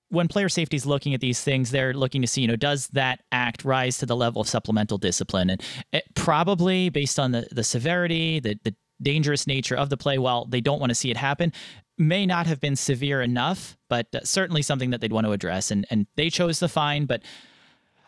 when 0.08 0.28
player 0.28 0.48
safety 0.48 0.76
is 0.76 0.86
looking 0.86 1.12
at 1.12 1.20
these 1.20 1.42
things, 1.42 1.70
they're 1.70 1.92
looking 1.92 2.22
to 2.22 2.28
see, 2.28 2.40
you 2.40 2.48
know, 2.48 2.56
does 2.56 2.88
that 2.88 3.20
act 3.32 3.64
rise 3.64 3.98
to 3.98 4.06
the 4.06 4.16
level 4.16 4.40
of 4.40 4.48
supplemental 4.48 4.96
discipline? 4.96 5.50
And 5.50 5.62
it, 5.92 6.04
probably 6.14 6.88
based 6.88 7.18
on 7.18 7.32
the, 7.32 7.46
the 7.50 7.64
severity, 7.64 8.40
the, 8.40 8.58
the 8.64 8.74
dangerous 9.02 9.46
nature 9.46 9.76
of 9.76 9.90
the 9.90 9.96
play, 9.96 10.16
while 10.18 10.46
they 10.46 10.60
don't 10.60 10.80
want 10.80 10.90
to 10.90 10.94
see 10.94 11.10
it 11.10 11.16
happen, 11.16 11.52
may 11.98 12.26
not 12.26 12.46
have 12.46 12.60
been 12.60 12.76
severe 12.76 13.20
enough, 13.22 13.76
but 13.88 14.06
uh, 14.14 14.20
certainly 14.24 14.62
something 14.62 14.90
that 14.90 15.00
they'd 15.00 15.12
want 15.12 15.26
to 15.26 15.32
address. 15.32 15.70
And 15.70 15.86
and 15.90 16.06
they 16.16 16.30
chose 16.30 16.60
the 16.60 16.68
fine, 16.68 17.06
but 17.06 17.22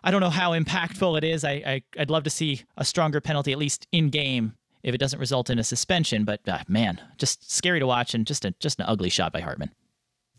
I 0.03 0.11
don't 0.11 0.21
know 0.21 0.31
how 0.31 0.53
impactful 0.53 1.19
it 1.19 1.25
is. 1.25 1.45
I, 1.45 1.51
I 1.51 1.83
would 1.99 2.11
love 2.11 2.25
to 2.25 2.31
see 2.31 2.63
a 2.77 2.85
stronger 2.85 3.21
penalty, 3.21 3.53
at 3.53 3.59
least 3.59 3.87
in 3.93 4.09
game, 4.09 4.55
if 4.83 4.95
it 4.95 4.99
doesn't 4.99 5.19
result 5.19 5.51
in 5.51 5.59
a 5.59 5.65
suspension. 5.65 6.25
But 6.25 6.49
uh, 6.49 6.61
man, 6.69 7.01
just 7.19 7.51
scary 7.51 7.81
to 7.81 7.87
watch 7.87 8.15
and 8.15 8.27
just 8.27 8.45
a 8.45 8.53
just 8.61 8.81
an 8.81 8.87
ugly 8.89 9.11
shot 9.11 9.33
by 9.33 9.41
Hartman. 9.41 9.71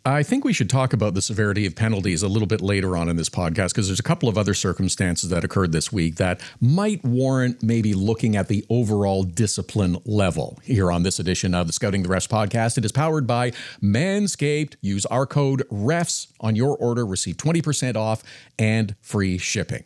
I 0.04 0.24
think 0.24 0.44
we 0.44 0.52
should 0.52 0.70
talk 0.70 0.94
about 0.94 1.14
the 1.14 1.22
severity 1.22 1.68
of 1.68 1.76
penalties 1.76 2.24
a 2.24 2.28
little 2.28 2.48
bit 2.48 2.60
later 2.60 2.98
on 2.98 3.08
in 3.08 3.18
this 3.18 3.30
podcast 3.30 3.70
because 3.70 3.86
there's 3.88 4.00
a 4.00 4.04
couple 4.04 4.28
of 4.28 4.36
other 4.36 4.56
circumstances 4.56 5.30
that 5.30 5.44
occurred 5.44 5.74
this 5.74 5.94
week 5.94 6.16
that 6.16 6.42
might 6.60 7.04
warrant 7.04 7.62
maybe 7.62 7.94
looking 7.94 8.36
at 8.36 8.48
the 8.48 8.66
overall 8.68 9.22
discipline 9.22 9.98
level 10.04 10.58
here 10.64 10.92
on 10.92 11.04
this 11.04 11.20
edition 11.20 11.54
of 11.54 11.68
the 11.68 11.74
Scouting 11.74 12.02
the 12.02 12.10
Refs 12.10 12.28
podcast. 12.28 12.80
It 12.80 12.86
is 12.86 12.92
powered 12.92 13.28
by 13.28 13.52
Manscaped. 13.80 14.74
Use 14.82 15.06
our 15.06 15.28
code 15.28 15.62
REFS 15.70 16.34
on 16.40 16.56
your 16.56 16.76
order, 16.78 17.06
receive 17.06 17.38
20% 17.38 17.96
off 17.96 18.24
and 18.58 18.96
free 19.02 19.38
shipping. 19.38 19.84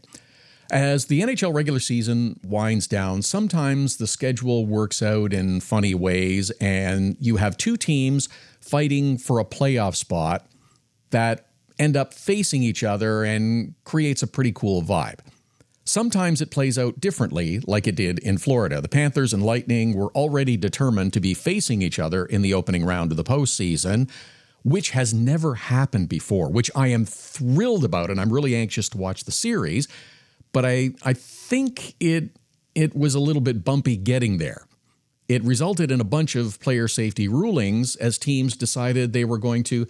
As 0.76 1.06
the 1.06 1.22
NHL 1.22 1.54
regular 1.54 1.80
season 1.80 2.38
winds 2.44 2.86
down, 2.86 3.22
sometimes 3.22 3.96
the 3.96 4.08
schedule 4.08 4.66
works 4.66 5.02
out 5.02 5.32
in 5.32 5.62
funny 5.62 5.96
ways, 5.96 6.52
and 6.60 7.16
you 7.18 7.38
have 7.38 7.56
two 7.56 7.78
teams 7.78 8.28
fighting 8.60 9.18
for 9.18 9.40
a 9.40 9.46
playoff 9.46 9.96
spot 9.96 10.46
that 11.12 11.48
end 11.80 11.96
up 11.96 12.14
facing 12.14 12.62
each 12.62 12.84
other 12.84 13.24
and 13.24 13.74
creates 13.86 14.22
a 14.22 14.28
pretty 14.28 14.52
cool 14.52 14.82
vibe. 14.82 15.20
Sometimes 15.86 16.42
it 16.42 16.52
plays 16.52 16.78
out 16.78 17.00
differently, 17.00 17.62
like 17.66 17.88
it 17.88 17.96
did 17.96 18.20
in 18.20 18.38
Florida. 18.38 18.82
The 18.82 18.90
Panthers 18.90 19.32
and 19.32 19.44
Lightning 19.44 19.96
were 19.96 20.12
already 20.12 20.58
determined 20.58 21.14
to 21.14 21.22
be 21.22 21.34
facing 21.34 21.82
each 21.82 22.00
other 22.00 22.26
in 22.26 22.42
the 22.42 22.54
opening 22.54 22.84
round 22.84 23.12
of 23.12 23.18
the 23.18 23.24
postseason, 23.24 24.10
which 24.64 24.90
has 24.90 25.14
never 25.14 25.56
happened 25.56 26.10
before, 26.10 26.50
which 26.50 26.70
I 26.76 26.88
am 26.88 27.06
thrilled 27.06 27.86
about, 27.86 28.10
and 28.10 28.20
I'm 28.20 28.34
really 28.34 28.58
anxious 28.58 28.90
to 28.90 28.98
watch 28.98 29.24
the 29.24 29.32
series. 29.32 29.88
But 30.56 30.66
I, 30.66 30.92
I 31.04 31.12
think 31.12 31.96
it 32.00 32.30
it 32.76 32.96
was 32.96 33.14
a 33.14 33.20
little 33.20 33.42
bit 33.42 33.66
bumpy 33.66 33.98
getting 33.98 34.38
there. 34.38 34.68
It 35.28 35.44
resulted 35.44 35.92
in 35.92 36.00
a 36.00 36.06
bunch 36.06 36.38
of 36.38 36.62
player 36.62 36.88
safety 36.88 37.28
rulings 37.28 37.98
as 37.98 38.18
teams 38.18 38.56
decided 38.56 39.12
they 39.12 39.26
were 39.26 39.38
going 39.38 39.64
to, 39.64 39.86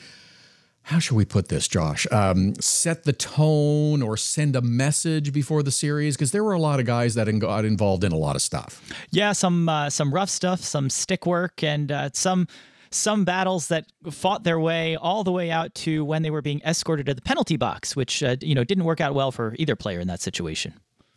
how 0.81 0.98
should 0.98 1.17
we 1.17 1.25
put 1.25 1.50
this, 1.50 1.67
Josh? 1.67 2.07
Um, 2.12 2.55
set 2.55 3.03
the 3.03 3.13
tone 3.13 4.01
or 4.01 4.17
send 4.17 4.55
a 4.55 4.62
message 4.62 5.31
before 5.31 5.62
the 5.62 5.72
series 5.72 6.15
because 6.15 6.31
there 6.31 6.43
were 6.43 6.53
a 6.53 6.60
lot 6.60 6.79
of 6.79 6.88
guys 6.88 7.13
that 7.13 7.27
got 7.38 7.63
involved 7.63 8.03
in 8.03 8.12
a 8.12 8.17
lot 8.17 8.36
of 8.36 8.41
stuff. 8.41 8.81
Yeah, 9.12 9.34
some 9.34 9.69
uh, 9.69 9.91
some 9.91 10.12
rough 10.12 10.31
stuff, 10.31 10.62
some 10.62 10.89
stick 10.89 11.27
work, 11.27 11.63
and 11.63 11.91
uh, 11.91 12.10
some 12.13 12.48
some 12.89 13.25
battles 13.25 13.68
that 13.68 13.86
fought 14.12 14.44
their 14.44 14.60
way 14.60 14.96
all 14.96 15.24
the 15.24 15.32
way 15.32 15.51
out 15.51 15.74
to 15.75 16.04
when 16.06 16.22
they 16.22 16.30
were 16.30 16.42
being 16.42 16.62
escorted 16.65 17.06
to 17.08 17.13
the 17.13 17.22
penalty 17.22 17.58
box, 17.58 17.96
which 17.96 18.24
uh, 18.24 18.36
you 18.42 18.56
know 18.56 18.63
didn't 18.63 18.86
work 18.86 19.01
out 19.01 19.13
well 19.13 19.32
for 19.32 19.56
either 19.58 19.75
player 19.75 20.00
in 20.00 20.08
that 20.08 20.22
situation 20.22 20.74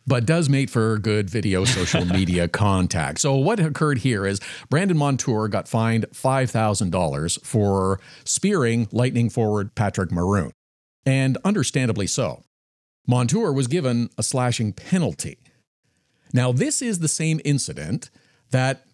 but 0.09 0.25
does 0.25 0.49
make 0.49 0.69
for 0.69 0.97
good 0.97 1.29
video 1.29 1.63
social 1.63 2.03
media 2.17 2.47
contact. 2.47 3.19
So 3.19 3.35
what 3.35 3.59
occurred 3.59 3.99
here 3.99 4.25
is 4.25 4.41
Brandon 4.69 4.97
Montour 4.97 5.47
got 5.47 5.67
fined 5.67 6.07
$5,000 6.11 7.45
for 7.45 7.99
spearing 8.25 8.87
Lightning 8.91 9.29
forward 9.29 9.75
Patrick 9.75 10.11
Maroon, 10.11 10.51
and 11.05 11.37
understandably 11.45 12.07
so. 12.07 12.43
Montour 13.07 13.51
was 13.51 13.67
given 13.67 14.09
a 14.17 14.23
slashing 14.23 14.73
penalty. 14.73 15.37
Now, 16.33 16.51
this 16.51 16.81
is 16.81 16.99
the 16.99 17.07
same 17.07 17.39
incident 17.45 18.09
that 18.51 18.85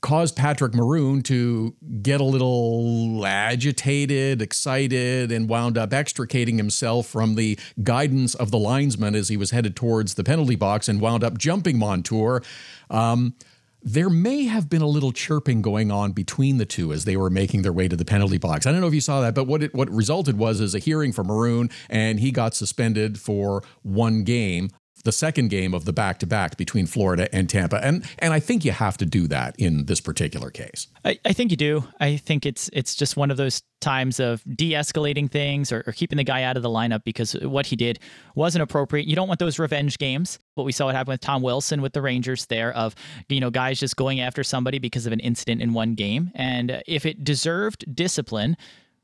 caused 0.00 0.36
Patrick 0.36 0.74
Maroon 0.74 1.22
to 1.22 1.74
get 2.02 2.20
a 2.20 2.24
little 2.24 3.24
agitated, 3.26 4.40
excited, 4.40 5.30
and 5.30 5.48
wound 5.48 5.76
up 5.76 5.92
extricating 5.92 6.56
himself 6.56 7.06
from 7.06 7.34
the 7.34 7.58
guidance 7.82 8.34
of 8.34 8.50
the 8.50 8.58
linesman 8.58 9.14
as 9.14 9.28
he 9.28 9.36
was 9.36 9.50
headed 9.50 9.76
towards 9.76 10.14
the 10.14 10.24
penalty 10.24 10.56
box 10.56 10.88
and 10.88 11.00
wound 11.00 11.22
up 11.22 11.38
jumping 11.38 11.78
Montour. 11.78 12.42
Um, 12.88 13.34
there 13.82 14.10
may 14.10 14.44
have 14.44 14.68
been 14.68 14.82
a 14.82 14.86
little 14.86 15.12
chirping 15.12 15.62
going 15.62 15.90
on 15.90 16.12
between 16.12 16.58
the 16.58 16.66
two 16.66 16.92
as 16.92 17.04
they 17.04 17.16
were 17.16 17.30
making 17.30 17.62
their 17.62 17.72
way 17.72 17.88
to 17.88 17.96
the 17.96 18.04
penalty 18.04 18.36
box. 18.38 18.66
I 18.66 18.72
don't 18.72 18.80
know 18.80 18.86
if 18.86 18.94
you 18.94 19.00
saw 19.00 19.20
that, 19.22 19.34
but 19.34 19.46
what 19.46 19.62
it 19.62 19.74
what 19.74 19.90
resulted 19.90 20.36
was 20.36 20.60
is 20.60 20.74
a 20.74 20.78
hearing 20.78 21.12
for 21.12 21.24
Maroon, 21.24 21.70
and 21.88 22.20
he 22.20 22.30
got 22.30 22.54
suspended 22.54 23.18
for 23.18 23.62
one 23.82 24.22
game 24.24 24.70
the 25.04 25.12
second 25.12 25.48
game 25.48 25.74
of 25.74 25.84
the 25.84 25.92
back 25.92 26.18
to 26.20 26.26
back 26.26 26.56
between 26.56 26.86
Florida 26.86 27.32
and 27.34 27.48
Tampa. 27.48 27.84
And 27.84 28.04
and 28.18 28.32
I 28.32 28.40
think 28.40 28.64
you 28.64 28.72
have 28.72 28.96
to 28.98 29.06
do 29.06 29.26
that 29.28 29.54
in 29.58 29.86
this 29.86 30.00
particular 30.00 30.50
case. 30.50 30.88
I, 31.04 31.18
I 31.24 31.32
think 31.32 31.50
you 31.50 31.56
do. 31.56 31.84
I 32.00 32.16
think 32.16 32.46
it's 32.46 32.70
it's 32.72 32.94
just 32.94 33.16
one 33.16 33.30
of 33.30 33.36
those 33.36 33.62
times 33.80 34.20
of 34.20 34.44
de-escalating 34.56 35.30
things 35.30 35.72
or, 35.72 35.82
or, 35.86 35.92
keeping 35.92 36.18
the 36.18 36.24
guy 36.24 36.42
out 36.42 36.54
of 36.58 36.62
the 36.62 36.68
lineup 36.68 37.02
because 37.02 37.32
what 37.32 37.64
he 37.64 37.76
did 37.76 37.98
wasn't 38.34 38.62
appropriate. 38.62 39.06
You 39.06 39.16
don't 39.16 39.26
want 39.26 39.40
those 39.40 39.58
revenge 39.58 39.96
games. 39.96 40.38
But 40.54 40.64
we 40.64 40.72
saw 40.72 40.84
what 40.84 40.94
happened 40.94 41.14
with 41.14 41.20
Tom 41.22 41.40
Wilson 41.40 41.80
with 41.80 41.94
the 41.94 42.02
Rangers 42.02 42.44
there 42.46 42.72
of 42.72 42.94
you 43.28 43.40
know 43.40 43.50
guys 43.50 43.80
just 43.80 43.96
going 43.96 44.20
after 44.20 44.44
somebody 44.44 44.78
because 44.78 45.06
of 45.06 45.12
an 45.12 45.20
incident 45.20 45.62
in 45.62 45.72
one 45.72 45.94
game. 45.94 46.30
And 46.34 46.82
if 46.86 47.06
it 47.06 47.24
deserved 47.24 47.84
discipline, 47.94 48.56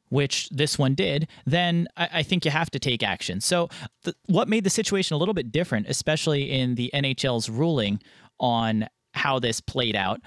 which 0.09 0.49
this 0.51 0.79
one 0.79 0.95
did, 0.95 1.29
then 1.45 1.89
I, 1.97 2.09
I, 2.15 2.23
think 2.23 2.45
you 2.45 2.51
have 2.51 2.71
to 2.71 2.79
take 2.79 3.03
action. 3.03 3.41
So, 3.41 3.69
what 4.27 4.49
made 4.49 4.65
the 4.65 4.71
situation 4.71 5.15
a 5.15 5.19
little 5.19 5.35
bit 5.35 5.51
different, 5.51 5.89
especially 5.89 6.51
in 6.51 6.77
the 6.77 6.91
NHL's 6.95 7.51
ruling 7.51 8.01
on 8.39 8.87
how 9.15 9.39
this 9.39 9.61
played 9.61 9.97
out, 9.97 10.21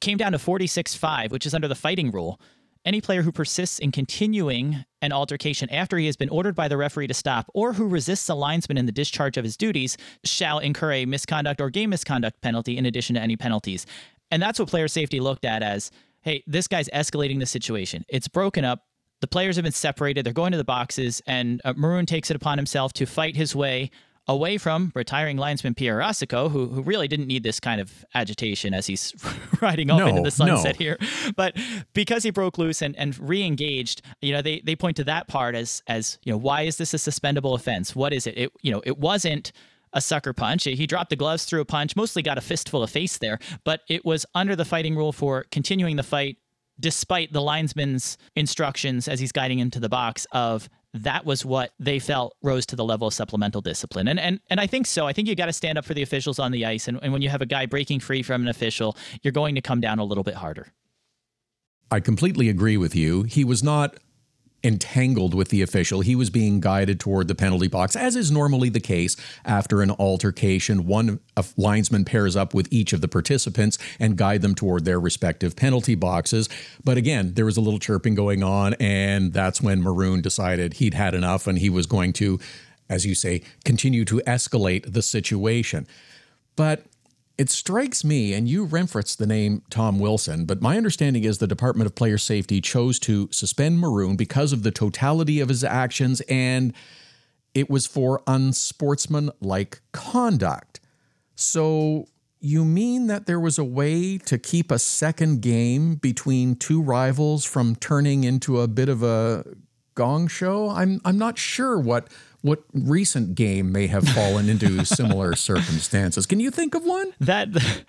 came 0.00 0.18
down 0.18 0.32
to 0.32 0.38
46 0.38 0.94
5, 0.94 1.32
which 1.32 1.46
is 1.46 1.54
under 1.54 1.68
the 1.68 1.74
fighting 1.74 2.10
rule. 2.10 2.40
Any 2.86 3.02
player 3.02 3.20
who 3.20 3.30
persists 3.30 3.78
in 3.78 3.92
continuing 3.92 4.86
an 5.02 5.12
altercation 5.12 5.68
after 5.68 5.98
he 5.98 6.06
has 6.06 6.16
been 6.16 6.30
ordered 6.30 6.54
by 6.54 6.66
the 6.66 6.78
referee 6.78 7.08
to 7.08 7.14
stop 7.14 7.50
or 7.52 7.74
who 7.74 7.86
resists 7.86 8.26
a 8.30 8.34
linesman 8.34 8.78
in 8.78 8.86
the 8.86 8.92
discharge 8.92 9.36
of 9.36 9.44
his 9.44 9.58
duties 9.58 9.98
shall 10.24 10.58
incur 10.58 10.92
a 10.92 11.04
misconduct 11.04 11.60
or 11.60 11.68
game 11.68 11.90
misconduct 11.90 12.40
penalty 12.40 12.78
in 12.78 12.86
addition 12.86 13.16
to 13.16 13.20
any 13.20 13.36
penalties. 13.36 13.84
And 14.30 14.40
that's 14.40 14.58
what 14.58 14.68
player 14.68 14.88
safety 14.88 15.20
looked 15.20 15.44
at 15.44 15.62
as 15.62 15.90
hey, 16.22 16.42
this 16.46 16.68
guy's 16.68 16.88
escalating 16.90 17.38
the 17.38 17.46
situation. 17.46 18.04
It's 18.08 18.28
broken 18.28 18.64
up 18.64 18.84
the 19.20 19.26
players 19.26 19.56
have 19.56 19.64
been 19.64 19.72
separated. 19.72 20.24
They're 20.24 20.32
going 20.32 20.52
to 20.52 20.58
the 20.58 20.64
boxes, 20.64 21.22
and 21.26 21.60
uh, 21.64 21.74
Maroon 21.76 22.06
takes 22.06 22.30
it 22.30 22.36
upon 22.36 22.58
himself 22.58 22.92
to 22.94 23.06
fight 23.06 23.36
his 23.36 23.54
way 23.54 23.90
away 24.28 24.58
from 24.58 24.92
retiring 24.94 25.36
linesman 25.36 25.74
Pierre 25.74 25.98
Racicot, 25.98 26.52
who, 26.52 26.68
who 26.68 26.82
really 26.82 27.08
didn't 27.08 27.26
need 27.26 27.42
this 27.42 27.58
kind 27.58 27.80
of 27.80 28.04
agitation 28.14 28.72
as 28.72 28.86
he's 28.86 29.12
riding 29.60 29.90
off 29.90 29.98
no, 29.98 30.06
into 30.06 30.22
the 30.22 30.30
sunset 30.30 30.78
no. 30.78 30.84
here. 30.84 30.98
But 31.36 31.56
because 31.94 32.22
he 32.22 32.30
broke 32.30 32.58
loose 32.58 32.82
and, 32.82 32.96
and 32.96 33.18
re-engaged, 33.18 34.02
you 34.20 34.32
know, 34.32 34.42
they, 34.42 34.60
they 34.60 34.76
point 34.76 34.96
to 34.98 35.04
that 35.04 35.26
part 35.28 35.54
as 35.54 35.82
as, 35.86 36.18
you 36.22 36.32
know, 36.32 36.38
why 36.38 36.62
is 36.62 36.76
this 36.76 36.94
a 36.94 36.98
suspendable 36.98 37.54
offense? 37.54 37.96
What 37.96 38.12
is 38.12 38.26
it? 38.26 38.36
It 38.36 38.52
you 38.62 38.70
know, 38.70 38.82
it 38.84 38.98
wasn't 38.98 39.52
a 39.92 40.00
sucker 40.00 40.32
punch. 40.32 40.64
He 40.64 40.86
dropped 40.86 41.10
the 41.10 41.16
gloves, 41.16 41.44
threw 41.44 41.60
a 41.60 41.64
punch, 41.64 41.96
mostly 41.96 42.22
got 42.22 42.38
a 42.38 42.40
fistful 42.40 42.82
of 42.82 42.90
face 42.90 43.18
there, 43.18 43.38
but 43.64 43.80
it 43.88 44.04
was 44.04 44.24
under 44.34 44.54
the 44.54 44.64
fighting 44.64 44.96
rule 44.96 45.12
for 45.12 45.46
continuing 45.50 45.96
the 45.96 46.02
fight 46.02 46.36
despite 46.80 47.32
the 47.32 47.42
linesman's 47.42 48.18
instructions 48.34 49.06
as 49.06 49.20
he's 49.20 49.32
guiding 49.32 49.58
him 49.58 49.70
to 49.70 49.80
the 49.80 49.88
box 49.88 50.26
of 50.32 50.68
that 50.92 51.24
was 51.24 51.44
what 51.44 51.70
they 51.78 51.98
felt 51.98 52.34
rose 52.42 52.66
to 52.66 52.76
the 52.76 52.84
level 52.84 53.06
of 53.06 53.14
supplemental 53.14 53.60
discipline. 53.60 54.08
And 54.08 54.18
and 54.18 54.40
and 54.50 54.60
I 54.60 54.66
think 54.66 54.86
so. 54.86 55.06
I 55.06 55.12
think 55.12 55.28
you 55.28 55.36
got 55.36 55.46
to 55.46 55.52
stand 55.52 55.78
up 55.78 55.84
for 55.84 55.94
the 55.94 56.02
officials 56.02 56.38
on 56.38 56.50
the 56.50 56.66
ice. 56.66 56.88
And, 56.88 56.98
and 57.02 57.12
when 57.12 57.22
you 57.22 57.28
have 57.28 57.42
a 57.42 57.46
guy 57.46 57.66
breaking 57.66 58.00
free 58.00 58.22
from 58.22 58.42
an 58.42 58.48
official, 58.48 58.96
you're 59.22 59.32
going 59.32 59.54
to 59.54 59.60
come 59.60 59.80
down 59.80 59.98
a 59.98 60.04
little 60.04 60.24
bit 60.24 60.34
harder. 60.34 60.72
I 61.90 62.00
completely 62.00 62.48
agree 62.48 62.76
with 62.76 62.94
you. 62.94 63.24
He 63.24 63.44
was 63.44 63.62
not 63.62 63.96
entangled 64.62 65.34
with 65.34 65.48
the 65.48 65.62
official. 65.62 66.00
He 66.00 66.14
was 66.14 66.30
being 66.30 66.60
guided 66.60 67.00
toward 67.00 67.28
the 67.28 67.34
penalty 67.34 67.68
box, 67.68 67.96
as 67.96 68.16
is 68.16 68.30
normally 68.30 68.68
the 68.68 68.80
case 68.80 69.16
after 69.44 69.82
an 69.82 69.90
altercation. 69.92 70.86
One 70.86 71.20
linesman 71.56 72.04
pairs 72.04 72.36
up 72.36 72.52
with 72.54 72.68
each 72.70 72.92
of 72.92 73.00
the 73.00 73.08
participants 73.08 73.78
and 73.98 74.16
guide 74.16 74.42
them 74.42 74.54
toward 74.54 74.84
their 74.84 75.00
respective 75.00 75.56
penalty 75.56 75.94
boxes. 75.94 76.48
But 76.84 76.96
again, 76.96 77.34
there 77.34 77.44
was 77.44 77.56
a 77.56 77.60
little 77.60 77.78
chirping 77.78 78.14
going 78.14 78.42
on, 78.42 78.74
and 78.74 79.32
that's 79.32 79.60
when 79.62 79.82
Maroon 79.82 80.20
decided 80.20 80.74
he'd 80.74 80.94
had 80.94 81.14
enough 81.14 81.46
and 81.46 81.58
he 81.58 81.70
was 81.70 81.86
going 81.86 82.12
to, 82.14 82.38
as 82.88 83.06
you 83.06 83.14
say, 83.14 83.42
continue 83.64 84.04
to 84.04 84.20
escalate 84.26 84.92
the 84.92 85.02
situation. 85.02 85.86
But 86.56 86.84
it 87.40 87.48
strikes 87.48 88.04
me, 88.04 88.34
and 88.34 88.46
you 88.46 88.64
referenced 88.64 89.18
the 89.18 89.26
name 89.26 89.62
Tom 89.70 89.98
Wilson, 89.98 90.44
but 90.44 90.60
my 90.60 90.76
understanding 90.76 91.24
is 91.24 91.38
the 91.38 91.46
Department 91.46 91.86
of 91.86 91.94
Player 91.94 92.18
Safety 92.18 92.60
chose 92.60 92.98
to 92.98 93.30
suspend 93.32 93.80
Maroon 93.80 94.14
because 94.14 94.52
of 94.52 94.62
the 94.62 94.70
totality 94.70 95.40
of 95.40 95.48
his 95.48 95.64
actions, 95.64 96.20
and 96.28 96.74
it 97.54 97.70
was 97.70 97.86
for 97.86 98.20
unsportsmanlike 98.26 99.80
conduct. 99.92 100.80
So, 101.34 102.08
you 102.40 102.62
mean 102.62 103.06
that 103.06 103.24
there 103.24 103.40
was 103.40 103.58
a 103.58 103.64
way 103.64 104.18
to 104.18 104.36
keep 104.36 104.70
a 104.70 104.78
second 104.78 105.40
game 105.40 105.94
between 105.94 106.56
two 106.56 106.82
rivals 106.82 107.46
from 107.46 107.74
turning 107.74 108.22
into 108.22 108.60
a 108.60 108.68
bit 108.68 108.90
of 108.90 109.02
a 109.02 109.46
gong 109.94 110.28
show? 110.28 110.68
I'm 110.68 111.00
I'm 111.06 111.16
not 111.16 111.38
sure 111.38 111.78
what 111.78 112.12
what 112.42 112.62
recent 112.72 113.34
game 113.34 113.70
may 113.72 113.86
have 113.86 114.06
fallen 114.08 114.48
into 114.48 114.84
similar 114.84 115.34
circumstances. 115.34 116.26
Can 116.26 116.40
you 116.40 116.50
think 116.50 116.74
of 116.74 116.84
one? 116.84 117.12
That 117.20 117.48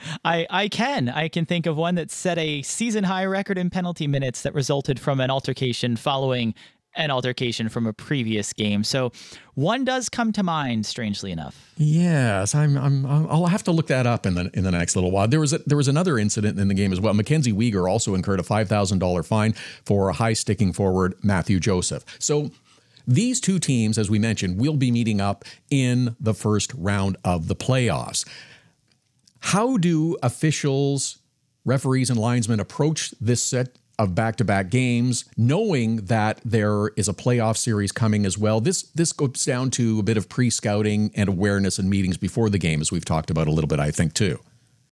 I 0.26 0.46
I 0.50 0.68
can. 0.68 1.10
I 1.10 1.28
can 1.28 1.46
think 1.46 1.66
of 1.66 1.78
one 1.78 1.96
that 1.96 2.12
set 2.12 2.38
a 2.38 2.62
season 2.62 3.06
high 3.06 3.26
record 3.26 3.58
in 3.58 3.70
penalty 3.70 4.08
minutes 4.08 4.42
that 4.44 4.54
resulted 4.54 5.00
from 5.00 5.20
an 5.20 5.30
altercation 5.30 5.96
following 5.96 6.54
an 6.96 7.10
altercation 7.10 7.70
from 7.70 7.88
a 7.88 7.94
previous 7.94 8.54
game. 8.54 8.84
So 8.84 9.12
one 9.56 9.86
does 9.86 10.10
come 10.10 10.32
to 10.34 10.44
mind, 10.44 10.86
strangely 10.86 11.32
enough. 11.32 11.72
Yes, 11.78 12.54
I'm, 12.54 12.78
I'm. 12.78 13.06
I'll 13.06 13.46
have 13.46 13.64
to 13.64 13.72
look 13.72 13.88
that 13.88 14.06
up 14.06 14.26
in 14.26 14.36
the 14.36 14.50
in 14.54 14.64
the 14.64 14.72
next 14.72 14.96
little 14.96 15.12
while. 15.12 15.28
There 15.28 15.40
was 15.40 15.54
a, 15.54 15.60
there 15.60 15.78
was 15.78 15.88
another 15.88 16.18
incident 16.18 16.60
in 16.60 16.68
the 16.68 16.74
game 16.74 16.92
as 16.92 17.00
well. 17.00 17.14
Mackenzie 17.14 17.54
Weegar 17.54 17.90
also 17.90 18.14
incurred 18.14 18.40
a 18.40 18.44
five 18.44 18.68
thousand 18.68 19.00
dollar 19.00 19.24
fine 19.24 19.54
for 19.86 20.10
a 20.10 20.14
high 20.14 20.34
sticking 20.34 20.74
forward 20.74 21.16
Mathieu 21.24 21.60
Joseph. 21.60 22.06
So 22.20 22.52
these 23.08 23.40
two 23.40 23.60
teams, 23.60 23.98
as 23.98 24.10
we 24.10 24.20
mentioned, 24.20 24.60
will 24.60 24.78
be 24.78 24.92
meeting 24.92 25.22
up 25.22 25.46
in 25.70 26.16
the 26.20 26.34
first 26.34 26.74
round 26.76 27.18
of 27.24 27.48
the 27.48 27.56
playoffs. 27.56 28.28
How 29.40 29.78
do 29.78 30.18
officials, 30.22 31.18
referees, 31.66 32.10
and 32.10 32.20
linesmen 32.20 32.60
approach 32.60 33.14
this 33.20 33.42
set 33.42 33.78
of 34.00 34.16
back-to-back 34.16 34.70
games, 34.70 35.26
knowing 35.38 35.98
that 35.98 36.40
there 36.44 36.88
is 36.96 37.08
a 37.08 37.14
playoff 37.14 37.58
series 37.58 37.92
coming 37.92 38.26
as 38.26 38.38
well? 38.38 38.62
This 38.62 38.84
this 38.94 39.12
goes 39.12 39.44
down 39.46 39.72
to 39.72 40.00
a 40.00 40.04
bit 40.04 40.18
of 40.18 40.30
pre-scouting 40.30 41.12
and 41.16 41.30
awareness 41.30 41.78
and 41.80 41.90
meetings 41.90 42.18
before 42.18 42.50
the 42.50 42.58
game, 42.58 42.82
as 42.82 42.92
we've 42.92 43.06
talked 43.06 43.30
about 43.30 43.48
a 43.48 43.52
little 43.52 43.68
bit, 43.68 43.80
I 43.80 43.92
think, 43.92 44.14
too. 44.14 44.40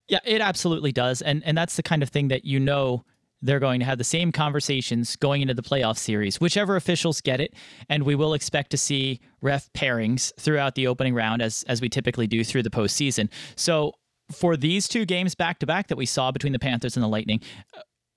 Yeah, 0.09 0.21
it 0.25 0.41
absolutely 0.41 0.93
does, 0.93 1.23
and 1.23 1.43
and 1.45 1.57
that's 1.59 1.77
the 1.77 1.83
kind 1.83 2.03
of 2.03 2.09
thing 2.09 2.29
that 2.29 2.45
you 2.45 2.61
know 2.61 3.05
they're 3.43 3.61
going 3.61 3.81
to 3.81 3.87
have 3.87 3.99
the 3.99 4.05
same 4.05 4.33
conversations 4.33 5.17
going 5.17 5.43
into 5.43 5.55
the 5.55 5.63
playoff 5.63 5.99
series, 5.99 6.41
whichever 6.41 6.77
officials 6.77 7.21
get 7.21 7.41
it. 7.41 7.55
And 7.89 8.03
we 8.05 8.15
will 8.15 8.35
expect 8.35 8.71
to 8.71 8.77
see 8.77 9.21
ref 9.41 9.71
pairings 9.73 10.33
throughout 10.41 10.75
the 10.75 10.87
opening 10.87 11.15
round, 11.15 11.43
as, 11.43 11.65
as 11.69 11.81
we 11.81 11.89
typically 11.89 12.27
do 12.27 12.43
through 12.45 12.63
the 12.63 12.71
postseason. 12.71 13.29
So 13.55 13.93
for 14.33 14.57
these 14.57 14.89
two 14.89 15.05
games 15.05 15.35
back 15.35 15.59
to 15.61 15.67
back 15.67 15.89
that 15.89 15.97
we 15.97 16.07
saw 16.07 16.31
between 16.33 16.53
the 16.53 16.59
Panthers 16.59 16.97
and 16.97 17.05
the 17.05 17.09
Lightning, 17.09 17.41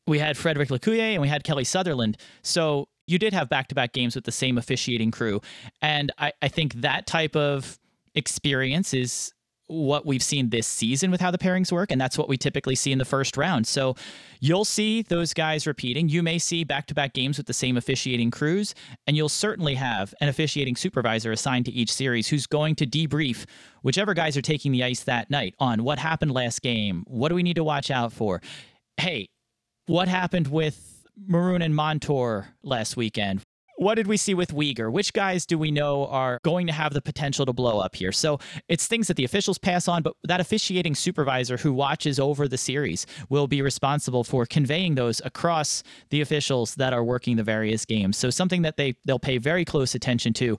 we 0.07 0.19
had 0.19 0.37
Frederick 0.37 0.71
L'Ecuyer 0.71 1.13
and 1.13 1.21
we 1.21 1.27
had 1.27 1.43
Kelly 1.43 1.63
Sutherland. 1.63 2.17
So 2.41 2.87
you 3.05 3.19
did 3.19 3.33
have 3.33 3.49
back 3.49 3.67
to 3.67 3.75
back 3.75 3.93
games 3.93 4.15
with 4.15 4.23
the 4.23 4.31
same 4.31 4.57
officiating 4.57 5.11
crew. 5.11 5.41
And 5.81 6.11
I, 6.17 6.31
I 6.41 6.47
think 6.47 6.75
that 6.75 7.05
type 7.05 7.35
of 7.35 7.79
experience 8.15 8.93
is 8.93 9.33
what 9.69 10.05
we've 10.05 10.23
seen 10.23 10.49
this 10.49 10.67
season 10.67 11.11
with 11.11 11.21
how 11.21 11.31
the 11.31 11.37
pairings 11.37 11.71
work, 11.71 11.91
and 11.91 12.01
that's 12.01 12.17
what 12.17 12.27
we 12.27 12.37
typically 12.37 12.75
see 12.75 12.91
in 12.91 12.97
the 12.97 13.05
first 13.05 13.37
round. 13.37 13.67
So 13.67 13.95
you'll 14.39 14.65
see 14.65 15.03
those 15.03 15.33
guys 15.33 15.67
repeating. 15.67 16.09
You 16.09 16.23
may 16.23 16.39
see 16.39 16.63
back 16.63 16.87
to 16.87 16.95
back 16.95 17.13
games 17.13 17.37
with 17.37 17.47
the 17.47 17.53
same 17.53 17.77
officiating 17.77 18.31
crews, 18.31 18.73
and 19.07 19.15
you'll 19.15 19.29
certainly 19.29 19.75
have 19.75 20.13
an 20.21 20.27
officiating 20.27 20.75
supervisor 20.75 21.31
assigned 21.31 21.65
to 21.65 21.71
each 21.71 21.91
series 21.91 22.27
who's 22.27 22.47
going 22.47 22.75
to 22.75 22.87
debrief 22.87 23.45
whichever 23.83 24.13
guys 24.13 24.35
are 24.35 24.41
taking 24.41 24.71
the 24.71 24.83
ice 24.83 25.03
that 25.03 25.29
night 25.29 25.55
on 25.59 25.83
what 25.83 25.99
happened 25.99 26.31
last 26.31 26.61
game, 26.61 27.03
what 27.07 27.29
do 27.29 27.35
we 27.35 27.43
need 27.43 27.55
to 27.55 27.63
watch 27.63 27.91
out 27.91 28.11
for. 28.11 28.41
Hey, 28.97 29.27
what 29.85 30.07
happened 30.07 30.47
with 30.47 31.05
Maroon 31.27 31.61
and 31.61 31.75
Montour 31.75 32.47
last 32.63 32.97
weekend? 32.97 33.41
What 33.79 33.95
did 33.95 34.07
we 34.07 34.17
see 34.17 34.33
with 34.33 34.53
Weegar? 34.53 34.91
Which 34.91 35.13
guys 35.13 35.45
do 35.45 35.57
we 35.57 35.71
know 35.71 36.05
are 36.07 36.39
going 36.43 36.67
to 36.67 36.73
have 36.73 36.93
the 36.93 37.01
potential 37.01 37.45
to 37.45 37.53
blow 37.53 37.79
up 37.79 37.95
here? 37.95 38.11
So 38.11 38.37
it's 38.67 38.87
things 38.87 39.07
that 39.07 39.15
the 39.15 39.23
officials 39.23 39.57
pass 39.57 39.87
on, 39.87 40.03
but 40.03 40.15
that 40.25 40.41
officiating 40.41 40.95
supervisor 40.95 41.55
who 41.55 41.71
watches 41.71 42.19
over 42.19 42.49
the 42.49 42.57
series 42.57 43.05
will 43.29 43.47
be 43.47 43.61
responsible 43.61 44.25
for 44.25 44.45
conveying 44.45 44.95
those 44.95 45.21
across 45.23 45.81
the 46.09 46.19
officials 46.19 46.75
that 46.75 46.91
are 46.91 47.05
working 47.05 47.37
the 47.37 47.43
various 47.43 47.85
games. 47.85 48.17
So 48.17 48.29
something 48.29 48.63
that 48.63 48.75
they 48.75 48.95
they'll 49.05 49.17
pay 49.17 49.37
very 49.37 49.63
close 49.63 49.95
attention 49.95 50.33
to, 50.33 50.57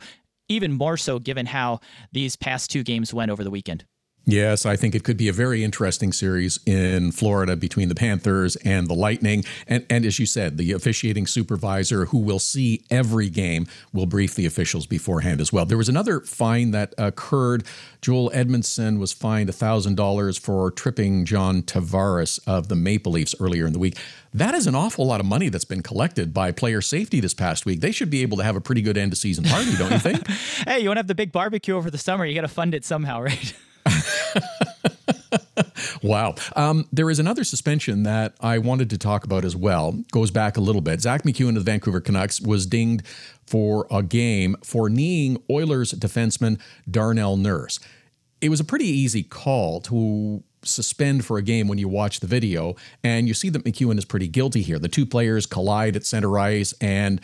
even 0.48 0.72
more 0.72 0.96
so 0.96 1.18
given 1.18 1.44
how 1.44 1.80
these 2.12 2.36
past 2.36 2.70
two 2.70 2.82
games 2.82 3.12
went 3.12 3.30
over 3.30 3.44
the 3.44 3.50
weekend. 3.50 3.84
Yes, 4.26 4.66
I 4.66 4.76
think 4.76 4.94
it 4.94 5.02
could 5.02 5.16
be 5.16 5.28
a 5.28 5.32
very 5.32 5.64
interesting 5.64 6.12
series 6.12 6.60
in 6.66 7.10
Florida 7.10 7.56
between 7.56 7.88
the 7.88 7.94
Panthers 7.94 8.54
and 8.56 8.86
the 8.86 8.94
Lightning. 8.94 9.44
And, 9.66 9.84
and 9.88 10.04
as 10.04 10.18
you 10.18 10.26
said, 10.26 10.56
the 10.56 10.72
officiating 10.72 11.26
supervisor 11.26 12.04
who 12.06 12.18
will 12.18 12.38
see 12.38 12.84
every 12.90 13.28
game 13.28 13.66
will 13.92 14.06
brief 14.06 14.34
the 14.34 14.46
officials 14.46 14.86
beforehand 14.86 15.40
as 15.40 15.52
well. 15.52 15.64
There 15.64 15.78
was 15.78 15.88
another 15.88 16.20
fine 16.20 16.70
that 16.72 16.94
occurred. 16.98 17.64
Joel 18.02 18.30
Edmondson 18.32 18.98
was 18.98 19.12
fined 19.12 19.48
$1,000 19.48 20.38
for 20.38 20.70
tripping 20.70 21.24
John 21.24 21.62
Tavares 21.62 22.38
of 22.46 22.68
the 22.68 22.76
Maple 22.76 23.12
Leafs 23.12 23.34
earlier 23.40 23.66
in 23.66 23.72
the 23.72 23.78
week. 23.78 23.96
That 24.32 24.54
is 24.54 24.68
an 24.68 24.76
awful 24.76 25.06
lot 25.06 25.18
of 25.18 25.26
money 25.26 25.48
that's 25.48 25.64
been 25.64 25.82
collected 25.82 26.32
by 26.32 26.52
player 26.52 26.80
safety 26.80 27.18
this 27.18 27.34
past 27.34 27.66
week. 27.66 27.80
They 27.80 27.90
should 27.90 28.10
be 28.10 28.22
able 28.22 28.36
to 28.36 28.44
have 28.44 28.54
a 28.54 28.60
pretty 28.60 28.82
good 28.82 28.96
end 28.96 29.12
of 29.12 29.18
season 29.18 29.44
party, 29.44 29.74
don't 29.76 29.90
you 29.90 29.98
think? 29.98 30.28
hey, 30.68 30.80
you 30.80 30.88
want 30.88 30.98
to 30.98 31.00
have 31.00 31.08
the 31.08 31.16
big 31.16 31.32
barbecue 31.32 31.74
over 31.74 31.90
the 31.90 31.98
summer? 31.98 32.24
You 32.24 32.34
got 32.34 32.42
to 32.42 32.48
fund 32.48 32.74
it 32.74 32.84
somehow, 32.84 33.22
right? 33.22 33.54
wow. 36.02 36.34
Um, 36.56 36.88
there 36.92 37.10
is 37.10 37.18
another 37.18 37.44
suspension 37.44 38.02
that 38.04 38.34
I 38.40 38.58
wanted 38.58 38.90
to 38.90 38.98
talk 38.98 39.24
about 39.24 39.44
as 39.44 39.56
well. 39.56 39.92
Goes 40.12 40.30
back 40.30 40.56
a 40.56 40.60
little 40.60 40.80
bit. 40.80 41.00
Zack 41.00 41.22
MacEwen 41.22 41.50
of 41.50 41.64
the 41.64 41.70
Vancouver 41.70 42.00
Canucks 42.00 42.40
was 42.40 42.66
dinged 42.66 43.06
for 43.46 43.86
a 43.90 44.02
game 44.02 44.56
for 44.62 44.88
kneeing 44.88 45.42
Oilers 45.50 45.92
defenseman 45.92 46.60
Darnell 46.90 47.36
Nurse. 47.36 47.80
It 48.40 48.48
was 48.48 48.60
a 48.60 48.64
pretty 48.64 48.86
easy 48.86 49.22
call 49.22 49.80
to 49.82 50.42
suspend 50.62 51.24
for 51.24 51.38
a 51.38 51.42
game 51.42 51.68
when 51.68 51.78
you 51.78 51.88
watch 51.88 52.20
the 52.20 52.26
video, 52.26 52.76
and 53.02 53.28
you 53.28 53.34
see 53.34 53.48
that 53.50 53.64
MacEwen 53.64 53.98
is 53.98 54.04
pretty 54.04 54.28
guilty 54.28 54.62
here. 54.62 54.78
The 54.78 54.88
two 54.88 55.06
players 55.06 55.46
collide 55.46 55.96
at 55.96 56.04
center 56.04 56.38
ice 56.38 56.74
and 56.80 57.20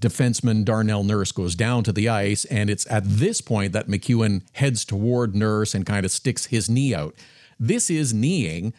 defenseman 0.00 0.64
Darnell 0.64 1.04
Nurse 1.04 1.32
goes 1.32 1.54
down 1.54 1.84
to 1.84 1.92
the 1.92 2.08
ice, 2.08 2.44
and 2.46 2.70
it's 2.70 2.90
at 2.90 3.04
this 3.04 3.40
point 3.40 3.72
that 3.72 3.86
MacEwen 3.86 4.42
heads 4.52 4.84
toward 4.84 5.34
Nurse 5.34 5.74
and 5.74 5.86
kind 5.86 6.04
of 6.04 6.10
sticks 6.10 6.46
his 6.46 6.68
knee 6.68 6.94
out. 6.94 7.14
This 7.58 7.90
is 7.90 8.14
kneeing, 8.14 8.72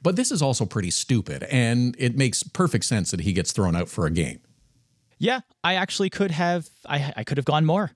but 0.00 0.16
this 0.16 0.30
is 0.30 0.40
also 0.40 0.64
pretty 0.64 0.90
stupid, 0.90 1.42
and 1.44 1.96
it 1.98 2.16
makes 2.16 2.42
perfect 2.42 2.84
sense 2.84 3.10
that 3.10 3.20
he 3.20 3.32
gets 3.32 3.52
thrown 3.52 3.74
out 3.74 3.88
for 3.88 4.06
a 4.06 4.10
game. 4.10 4.40
Yeah, 5.18 5.40
I 5.64 5.74
actually 5.74 6.10
could 6.10 6.30
have. 6.30 6.68
I 6.86 7.12
I 7.16 7.24
could 7.24 7.36
have 7.38 7.44
gone 7.44 7.64
more. 7.64 7.90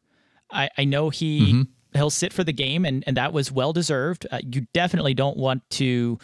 I 0.51 0.69
I 0.77 0.85
know 0.85 1.11
he 1.11 1.53
mm-hmm. 1.53 1.63
he'll 1.99 2.11
sit 2.11 2.33
for 2.33 2.43
the 2.43 2.53
game, 2.53 2.85
and 2.85 3.05
and 3.07 3.17
that 3.17 3.33
was 3.33 3.53
well 3.53 3.73
deserved. 3.73 4.27
Uh, 4.31 4.41
you 4.43 4.67
definitely 4.75 5.15
don't 5.15 5.37
want 5.37 5.63
to 5.71 6.19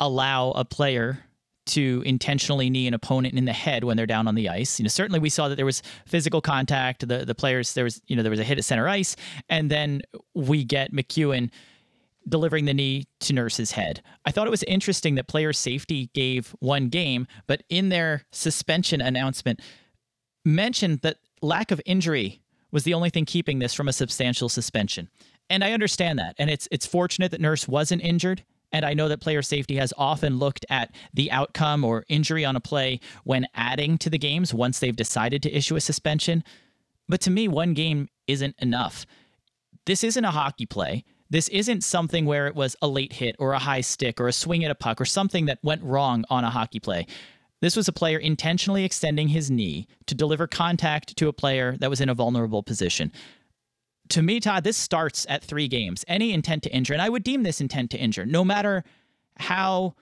allow 0.00 0.50
a 0.50 0.64
player 0.64 1.24
to 1.64 2.02
intentionally 2.04 2.70
knee 2.70 2.86
an 2.86 2.94
opponent 2.94 3.34
in 3.34 3.44
the 3.44 3.52
head 3.52 3.84
when 3.84 3.96
they're 3.96 4.06
down 4.06 4.26
on 4.26 4.34
the 4.34 4.48
ice. 4.48 4.78
You 4.78 4.84
know, 4.84 4.88
certainly 4.88 5.20
we 5.20 5.28
saw 5.28 5.48
that 5.48 5.56
there 5.56 5.66
was 5.66 5.82
physical 6.06 6.40
contact. 6.40 7.06
The 7.06 7.24
the 7.24 7.34
players 7.34 7.74
there 7.74 7.84
was 7.84 8.00
you 8.06 8.16
know 8.16 8.22
there 8.22 8.30
was 8.30 8.40
a 8.40 8.44
hit 8.44 8.58
at 8.58 8.64
center 8.64 8.88
ice, 8.88 9.16
and 9.48 9.70
then 9.70 10.02
we 10.34 10.64
get 10.64 10.92
MacEwen 10.92 11.50
delivering 12.28 12.66
the 12.66 12.74
knee 12.74 13.04
to 13.20 13.32
Nurse's 13.32 13.72
head. 13.72 14.02
I 14.24 14.30
thought 14.30 14.46
it 14.46 14.50
was 14.50 14.62
interesting 14.64 15.16
that 15.16 15.26
player 15.26 15.52
safety 15.52 16.10
gave 16.14 16.54
one 16.60 16.88
game, 16.88 17.26
but 17.46 17.62
in 17.68 17.88
their 17.88 18.22
suspension 18.30 19.00
announcement 19.00 19.60
mentioned 20.44 21.00
that 21.00 21.18
lack 21.40 21.70
of 21.70 21.80
injury 21.84 22.40
was 22.70 22.84
the 22.84 22.94
only 22.94 23.10
thing 23.10 23.24
keeping 23.24 23.58
this 23.58 23.74
from 23.74 23.88
a 23.88 23.92
substantial 23.92 24.48
suspension. 24.48 25.08
And 25.50 25.62
I 25.62 25.72
understand 25.72 26.18
that. 26.18 26.34
And 26.38 26.48
it's 26.48 26.68
it's 26.70 26.86
fortunate 26.86 27.30
that 27.32 27.40
Nurse 27.40 27.68
wasn't 27.68 28.02
injured 28.02 28.44
and 28.72 28.84
I 28.84 28.94
know 28.94 29.08
that 29.08 29.20
player 29.20 29.42
safety 29.42 29.76
has 29.76 29.92
often 29.96 30.38
looked 30.38 30.64
at 30.70 30.94
the 31.12 31.30
outcome 31.30 31.84
or 31.84 32.04
injury 32.08 32.44
on 32.44 32.56
a 32.56 32.60
play 32.60 33.00
when 33.24 33.46
adding 33.54 33.98
to 33.98 34.10
the 34.10 34.18
games 34.18 34.54
once 34.54 34.78
they've 34.78 34.96
decided 34.96 35.42
to 35.42 35.56
issue 35.56 35.76
a 35.76 35.80
suspension. 35.80 36.42
But 37.08 37.20
to 37.22 37.30
me, 37.30 37.48
one 37.48 37.74
game 37.74 38.08
isn't 38.26 38.56
enough. 38.58 39.06
This 39.84 40.04
isn't 40.04 40.24
a 40.24 40.30
hockey 40.30 40.66
play. 40.66 41.04
This 41.28 41.48
isn't 41.48 41.82
something 41.82 42.26
where 42.26 42.46
it 42.46 42.54
was 42.54 42.76
a 42.82 42.88
late 42.88 43.14
hit 43.14 43.36
or 43.38 43.52
a 43.52 43.58
high 43.58 43.80
stick 43.80 44.20
or 44.20 44.28
a 44.28 44.32
swing 44.32 44.64
at 44.64 44.70
a 44.70 44.74
puck 44.74 45.00
or 45.00 45.04
something 45.04 45.46
that 45.46 45.58
went 45.62 45.82
wrong 45.82 46.24
on 46.30 46.44
a 46.44 46.50
hockey 46.50 46.78
play. 46.78 47.06
This 47.60 47.76
was 47.76 47.88
a 47.88 47.92
player 47.92 48.18
intentionally 48.18 48.84
extending 48.84 49.28
his 49.28 49.50
knee 49.50 49.86
to 50.06 50.14
deliver 50.14 50.46
contact 50.46 51.16
to 51.16 51.28
a 51.28 51.32
player 51.32 51.76
that 51.78 51.90
was 51.90 52.00
in 52.00 52.08
a 52.08 52.14
vulnerable 52.14 52.62
position 52.62 53.12
to 54.12 54.22
me, 54.22 54.40
Todd, 54.40 54.62
this 54.62 54.76
starts 54.76 55.26
at 55.28 55.42
three 55.42 55.68
games. 55.68 56.04
Any 56.06 56.32
intent 56.32 56.62
to 56.64 56.70
injure, 56.70 56.92
and 56.92 57.02
I 57.02 57.08
would 57.08 57.24
deem 57.24 57.42
this 57.42 57.60
intent 57.60 57.90
to 57.92 57.98
injure, 57.98 58.26
no 58.26 58.44
matter 58.44 58.84
how 59.38 59.94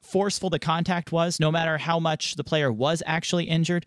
forceful 0.00 0.50
the 0.50 0.58
contact 0.58 1.12
was, 1.12 1.38
no 1.38 1.52
matter 1.52 1.78
how 1.78 2.00
much 2.00 2.34
the 2.34 2.42
player 2.42 2.72
was 2.72 3.02
actually 3.06 3.44
injured. 3.44 3.86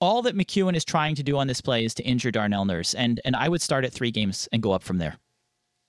All 0.00 0.22
that 0.22 0.36
MacEwen 0.36 0.76
is 0.76 0.84
trying 0.84 1.16
to 1.16 1.22
do 1.24 1.36
on 1.36 1.48
this 1.48 1.60
play 1.60 1.84
is 1.84 1.94
to 1.94 2.04
injure 2.04 2.30
Darnell 2.30 2.64
Nurse, 2.64 2.94
and 2.94 3.20
and 3.24 3.34
I 3.34 3.48
would 3.48 3.62
start 3.62 3.84
at 3.84 3.92
three 3.92 4.10
games 4.10 4.48
and 4.52 4.62
go 4.62 4.72
up 4.72 4.82
from 4.82 4.98
there. 4.98 5.16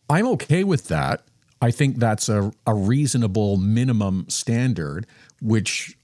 I'm 0.09 0.27
okay 0.29 0.63
with 0.63 0.87
that. 0.87 1.23
I 1.61 1.71
think 1.71 1.97
that's 1.97 2.29
a, 2.29 2.51
a 2.65 2.73
reasonable 2.73 3.57
minimum 3.57 4.25
standard, 4.29 5.05
which, 5.41 5.97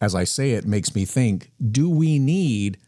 as 0.00 0.14
I 0.14 0.24
say 0.24 0.52
it, 0.52 0.66
makes 0.66 0.94
me 0.94 1.04
think 1.04 1.52
do 1.70 1.88
we 1.88 2.18
need 2.18 2.78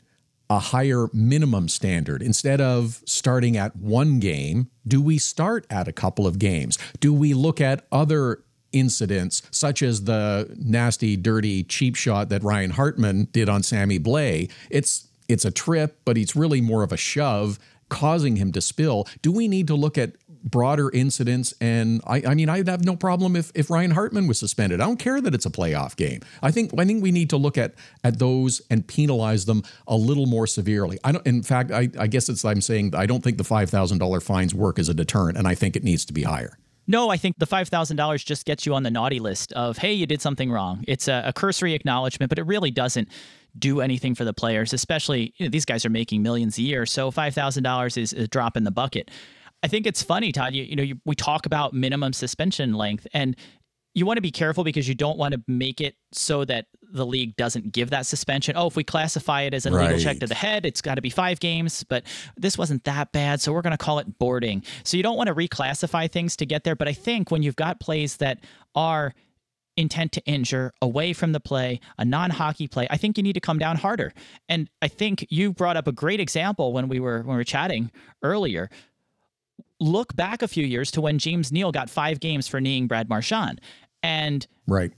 a 0.53 0.59
higher 0.59 1.09
minimum 1.15 1.67
standard. 1.67 2.21
Instead 2.21 2.61
of 2.61 3.03
starting 3.07 3.57
at 3.57 3.75
one 3.75 4.21
game, 4.21 4.69
do 4.87 5.01
we 5.01 5.17
start 5.17 5.67
at 5.71 5.89
a 5.89 5.93
couple 5.93 6.27
of 6.27 6.39
games? 6.39 6.79
Do 7.01 7.13
we 7.15 7.33
look 7.33 7.61
at 7.61 7.87
other 7.91 8.45
incidents, 8.73 9.43
such 9.51 9.83
as 9.83 10.05
the 10.05 10.55
nasty, 10.59 11.17
dirty, 11.17 11.65
cheap 11.65 11.97
shot 11.97 12.29
that 12.29 12.43
Ryan 12.43 12.71
Hartman 12.71 13.29
did 13.33 13.49
on 13.49 13.63
Sammy 13.63 13.99
Blais? 13.99 14.51
It's 14.69 15.09
it's 15.29 15.47
a 15.47 15.51
trip, 15.51 16.01
but 16.05 16.19
it's 16.19 16.37
really 16.37 16.61
more 16.61 16.83
of 16.83 16.93
a 16.93 16.97
shove 16.99 17.59
causing 17.89 18.37
him 18.37 18.53
to 18.53 18.61
spill. 18.61 19.07
Do 19.23 19.33
we 19.33 19.49
need 19.49 19.67
to 19.69 19.75
look 19.75 19.97
at 19.97 20.13
broader 20.45 20.91
incidents. 20.91 21.55
And 21.61 22.01
I, 22.07 22.23
I 22.29 22.35
mean, 22.35 22.49
I'd 22.49 22.69
have 22.69 22.85
no 22.85 22.97
problem 22.97 23.37
if, 23.37 23.53
if 23.55 23.71
Ryan 23.71 23.93
Hartman 23.93 24.27
was 24.27 24.39
suspended. 24.39 24.81
I 24.81 24.85
don't 24.85 24.99
care 24.99 25.21
that 25.21 25.35
it's 25.35 25.47
a 25.47 25.51
playoff 25.51 25.97
game. 25.97 26.21
I 26.43 26.51
think 26.51 26.73
I 26.79 26.85
think 26.85 27.03
we 27.03 27.13
need 27.13 27.31
to 27.31 27.37
look 27.37 27.59
at 27.59 27.75
at 28.05 28.19
those 28.19 28.63
and 28.71 28.87
penalize 28.87 29.45
them 29.45 29.63
a 29.87 29.97
little 29.97 30.27
more 30.27 30.47
severely. 30.47 30.99
I 31.05 31.13
don't. 31.13 31.27
In 31.27 31.43
fact, 31.43 31.71
I, 31.71 31.89
I 31.99 32.07
guess 32.07 32.29
it's 32.29 32.45
I'm 32.45 32.61
saying 32.61 32.95
I 32.95 33.07
don't 33.07 33.23
think 33.23 33.39
the 33.39 33.45
five 33.45 33.71
thousand 33.71 33.99
dollar 33.99 34.21
fines 34.21 34.55
work 34.55 34.79
as 34.79 34.89
a 34.89 34.95
deterrent, 34.95 35.39
and 35.39 35.47
I 35.47 35.55
think 35.55 35.77
it 35.77 35.85
needs 35.85 36.05
to 36.07 36.13
be 36.13 36.23
higher. 36.23 36.59
No, 36.89 37.11
I 37.11 37.17
think 37.17 37.39
the 37.39 37.47
$5,000 37.47 38.25
just 38.25 38.45
gets 38.45 38.67
you 38.67 38.75
on 38.75 38.83
the 38.83 38.91
naughty 38.91 39.21
list 39.21 39.53
of, 39.53 39.79
hey, 39.79 39.93
you 39.93 40.05
did 40.05 40.21
something 40.21 40.51
wrong. 40.51 40.85
It's 40.89 41.07
a, 41.07 41.23
a 41.27 41.33
cursory 41.33 41.75
acknowledgement, 41.75 42.29
but 42.29 42.41
it 42.41 42.43
really 42.43 42.73
doesn't 42.73 43.09
do 43.59 43.81
anything 43.81 44.15
for 44.15 44.25
the 44.25 44.33
players, 44.33 44.73
especially 44.73 45.33
you 45.37 45.47
know, 45.47 45.51
these 45.51 45.65
guys 45.65 45.85
are 45.85 45.91
making 45.91 46.23
millions 46.23 46.59
a 46.59 46.63
year. 46.63 46.85
So 46.87 47.13
$5,000 47.13 47.97
is 47.97 48.13
a 48.13 48.27
drop 48.27 48.57
in 48.57 48.65
the 48.65 48.71
bucket. 48.71 49.11
I 49.63 49.69
think 49.69 49.87
it's 49.87 50.03
funny, 50.03 50.33
Todd. 50.33 50.55
You, 50.55 50.65
you 50.65 50.77
know, 50.77 50.83
you, 50.83 51.01
we 51.05 51.15
talk 51.15 51.47
about 51.47 51.73
minimum 51.73 52.13
suspension 52.13 52.75
length, 52.75 53.07
and 53.15 53.37
you 53.95 54.07
want 54.07 54.17
to 54.17 54.23
be 54.23 54.31
careful 54.31 54.65
because 54.65 54.89
you 54.89 54.95
don't 54.95 55.19
want 55.19 55.35
to 55.35 55.43
make 55.47 55.81
it 55.81 55.97
so 56.13 56.45
that 56.47 56.67
the 56.93 57.05
league 57.05 57.37
doesn't 57.37 57.73
give 57.73 57.91
that 57.91 58.07
suspension. 58.07 58.57
Oh, 58.57 58.67
if 58.67 58.77
we 58.77 58.85
classify 58.85 59.43
it 59.43 59.55
as 59.55 59.67
an 59.67 59.75
illegal 59.75 59.95
right. 59.95 60.03
check 60.03 60.19
to 60.21 60.27
the 60.27 60.35
head, 60.35 60.65
it's 60.65 60.81
got 60.81 60.95
to 60.95 61.03
be 61.03 61.11
five 61.11 61.41
games, 61.41 61.85
but 61.85 62.05
this 62.37 62.57
wasn't 62.57 62.85
that 62.85 63.13
bad, 63.13 63.41
so 63.41 63.53
we're 63.53 63.63
going 63.63 63.73
to 63.73 63.79
call 63.79 63.99
it 63.99 64.19
boarding. 64.19 64.63
So 64.85 64.97
you 64.97 65.03
don't 65.03 65.17
want 65.17 65.29
to 65.29 65.35
reclassify 65.35 66.11
things 66.11 66.37
to 66.37 66.47
get 66.47 66.65
there. 66.65 66.77
But 66.77 66.89
I 66.89 66.93
think 66.93 67.31
when 67.31 67.43
you've 67.43 67.57
got 67.57 67.81
plays 67.81 68.17
that 68.19 68.41
are 68.75 69.15
intent 69.77 70.13
to 70.13 70.25
injure 70.27 70.73
away 70.83 71.13
from 71.13 71.33
the 71.33 71.41
play, 71.41 71.81
a 71.99 72.05
non 72.05 72.31
hockey 72.31 72.69
play, 72.69 72.87
I 72.91 72.97
think 72.97 73.17
you 73.17 73.23
need 73.23 73.35
to 73.35 73.41
come 73.41 73.59
down 73.59 73.77
harder. 73.77 74.13
And 74.49 74.71
I 74.81 74.89
think 74.89 75.27
you 75.29 75.53
brought 75.53 75.77
up 75.77 75.87
a 75.87 75.93
great 75.93 76.21
example 76.21 76.73
when 76.73 76.89
we 76.89 76.99
were 76.99 77.19
when 77.19 77.37
we 77.37 77.37
were 77.37 77.45
chatting 77.45 77.91
earlier 78.23 78.71
look 79.83 80.15
back 80.17 80.43
a 80.43 80.49
few 80.49 80.65
years 80.65 80.91
to 80.93 81.01
when 81.01 81.19
James 81.19 81.53
Neal 81.53 81.73
got 81.73 81.91
five 81.91 82.21
games 82.21 82.49
for 82.49 82.61
kneeing 82.61 82.87
Brad 82.87 83.09
Marchand. 83.09 83.61
And 84.03 84.47
right. 84.67 84.93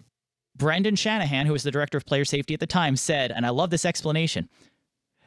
Brendan 0.57 0.97
Shanahan, 0.97 1.47
who 1.47 1.53
was 1.53 1.65
the 1.65 1.71
director 1.71 1.99
of 1.99 2.07
player 2.07 2.25
safety 2.25 2.55
at 2.55 2.61
the 2.61 2.67
time, 2.67 2.97
said, 2.97 3.33
and 3.33 3.45
I 3.45 3.51
love 3.51 3.71
this 3.71 3.85
explanation 3.85 4.49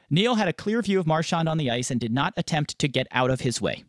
Neal 0.09 0.35
had 0.35 0.47
a 0.47 0.53
clear 0.53 0.81
view 0.81 0.99
of 0.99 1.07
Marchand 1.07 1.49
on 1.49 1.57
the 1.57 1.69
ice 1.69 1.91
and 1.91 1.99
did 1.99 2.13
not 2.13 2.33
attempt 2.37 2.79
to 2.79 2.87
get 2.87 3.07
out 3.11 3.29
of 3.29 3.41
his 3.41 3.61
way. 3.61 3.83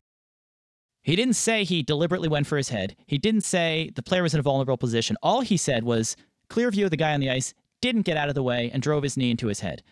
He 1.03 1.15
didn't 1.15 1.35
say 1.35 1.65
he 1.65 1.83
deliberately 1.83 2.29
went 2.29 2.47
for 2.47 2.57
his 2.57 2.71
head. 2.71 2.97
He 3.07 3.19
didn't 3.19 3.43
say 3.43 3.91
the 3.95 4.03
player 4.03 4.23
was 4.23 4.35
in 4.35 4.41
a 4.41 4.43
vulnerable 4.43 4.77
position. 4.77 5.17
All 5.23 5.43
he 5.43 5.57
said 5.57 5.85
was 5.85 6.17
clear 6.49 6.71
view 6.71 6.87
of 6.87 6.91
the 6.91 6.97
guy 6.97 7.15
on 7.15 7.21
the 7.21 7.31
ice, 7.31 7.55
didn't 7.81 8.03
get 8.03 8.17
out 8.17 8.29
of 8.29 8.35
the 8.35 8.43
way, 8.43 8.71
and 8.73 8.83
drove 8.83 9.05
his 9.05 9.17
knee 9.17 9.31
into 9.31 9.47
his 9.47 9.61
head. 9.61 9.83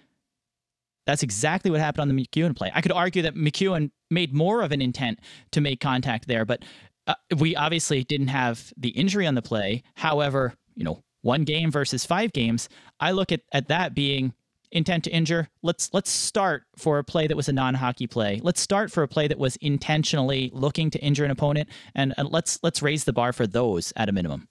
That's 1.07 1.23
exactly 1.23 1.71
what 1.71 1.81
happened 1.81 2.03
on 2.03 2.15
the 2.15 2.27
MacEwen 2.27 2.57
play. 2.57 2.71
I 2.75 2.81
could 2.81 2.93
argue 2.93 3.23
that 3.23 3.35
MacEwen 3.35 3.91
made 4.11 4.35
more 4.35 4.63
of 4.63 4.73
an 4.73 4.83
intent 4.83 5.21
to 5.53 5.61
make 5.61 5.81
contact 5.81 6.27
there, 6.27 6.45
but 6.45 6.65
uh, 7.07 7.15
we 7.39 7.55
obviously 7.55 8.05
didn't 8.05 8.29
have 8.29 8.73
the 8.77 8.91
injury 8.91 9.27
on 9.27 9.35
the 9.35 9.43
play. 9.43 9.83
However, 9.95 10.55
you 10.75 10.85
know, 10.85 11.03
one 11.23 11.45
game 11.45 11.71
versus 11.71 12.05
five 12.05 12.33
games, 12.33 12.69
I 13.01 13.13
look 13.13 13.33
at, 13.33 13.43
at 13.53 13.69
that 13.69 13.95
being 13.95 14.35
intent 14.73 15.05
to 15.05 15.11
injure. 15.11 15.49
Let's 15.63 15.93
let's 15.93 16.11
start 16.11 16.65
for 16.77 16.99
a 16.99 17.05
play 17.05 17.27
that 17.27 17.37
was 17.37 17.49
a 17.49 17.53
non-hockey 17.53 18.09
play. 18.09 18.41
Let's 18.43 18.61
start 18.61 18.91
for 18.91 19.03
a 19.03 19.09
play 19.09 19.29
that 19.29 19.39
was 19.39 19.57
intentionally 19.57 20.51
looking 20.53 20.91
to 20.91 20.99
injure 20.99 21.25
an 21.25 21.31
opponent, 21.31 21.69
and, 21.95 22.15
and 22.17 22.29
let's 22.31 22.59
let's 22.63 22.83
raise 22.83 23.05
the 23.05 23.13
bar 23.13 23.33
for 23.33 23.47
those 23.47 23.93
at 23.97 24.09
a 24.09 24.13
minimum. 24.13 24.49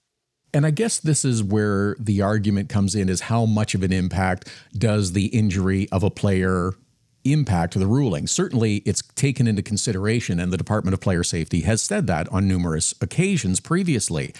And 0.54 0.64
I 0.64 0.70
guess 0.70 0.98
this 0.98 1.24
is 1.24 1.42
where 1.42 1.96
the 1.98 2.22
argument 2.22 2.68
comes 2.68 2.94
in 2.94 3.08
is 3.08 3.22
how 3.22 3.44
much 3.44 3.74
of 3.74 3.82
an 3.82 3.92
impact 3.92 4.48
does 4.76 5.12
the 5.12 5.26
injury 5.26 5.88
of 5.90 6.02
a 6.02 6.10
player 6.10 6.72
impact 7.32 7.78
the 7.78 7.86
ruling. 7.86 8.26
Certainly, 8.26 8.76
it's 8.78 9.02
taken 9.02 9.46
into 9.46 9.62
consideration, 9.62 10.40
and 10.40 10.52
the 10.52 10.56
Department 10.56 10.94
of 10.94 11.00
Player 11.00 11.24
Safety 11.24 11.62
has 11.62 11.82
said 11.82 12.06
that 12.06 12.28
on 12.28 12.48
numerous 12.48 12.94
occasions 13.00 13.60
previously. 13.60 14.32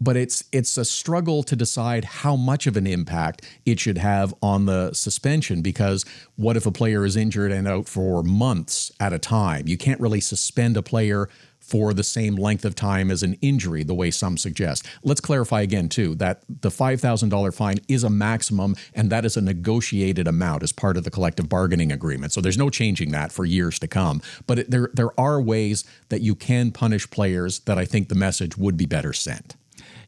But 0.00 0.16
it's 0.16 0.44
it's 0.52 0.76
a 0.76 0.84
struggle 0.84 1.42
to 1.44 1.54
decide 1.54 2.04
how 2.04 2.36
much 2.36 2.66
of 2.66 2.76
an 2.76 2.86
impact 2.86 3.42
it 3.64 3.78
should 3.78 3.98
have 3.98 4.34
on 4.42 4.66
the 4.66 4.92
suspension 4.92 5.62
because 5.62 6.04
what 6.36 6.56
if 6.56 6.66
a 6.66 6.72
player 6.72 7.04
is 7.04 7.16
injured 7.16 7.52
and 7.52 7.68
out 7.68 7.88
for 7.88 8.22
months 8.22 8.90
at 8.98 9.12
a 9.12 9.18
time? 9.18 9.68
You 9.68 9.78
can't 9.78 10.00
really 10.00 10.20
suspend 10.20 10.76
a 10.76 10.82
player 10.82 11.28
for 11.66 11.94
the 11.94 12.02
same 12.02 12.36
length 12.36 12.64
of 12.64 12.74
time 12.74 13.10
as 13.10 13.22
an 13.22 13.34
injury, 13.40 13.82
the 13.82 13.94
way 13.94 14.10
some 14.10 14.36
suggest. 14.36 14.86
Let's 15.02 15.20
clarify 15.20 15.62
again, 15.62 15.88
too, 15.88 16.14
that 16.16 16.42
the 16.48 16.68
$5,000 16.68 17.54
fine 17.54 17.78
is 17.88 18.04
a 18.04 18.10
maximum 18.10 18.76
and 18.94 19.10
that 19.10 19.24
is 19.24 19.36
a 19.36 19.40
negotiated 19.40 20.28
amount 20.28 20.62
as 20.62 20.72
part 20.72 20.96
of 20.96 21.04
the 21.04 21.10
collective 21.10 21.48
bargaining 21.48 21.90
agreement. 21.90 22.32
So 22.32 22.40
there's 22.40 22.58
no 22.58 22.68
changing 22.70 23.12
that 23.12 23.32
for 23.32 23.44
years 23.44 23.78
to 23.78 23.88
come. 23.88 24.20
But 24.46 24.58
it, 24.60 24.70
there, 24.70 24.90
there 24.92 25.18
are 25.18 25.40
ways 25.40 25.84
that 26.10 26.20
you 26.20 26.34
can 26.34 26.70
punish 26.70 27.08
players 27.10 27.60
that 27.60 27.78
I 27.78 27.86
think 27.86 28.08
the 28.08 28.14
message 28.14 28.56
would 28.58 28.76
be 28.76 28.86
better 28.86 29.12
sent. 29.12 29.56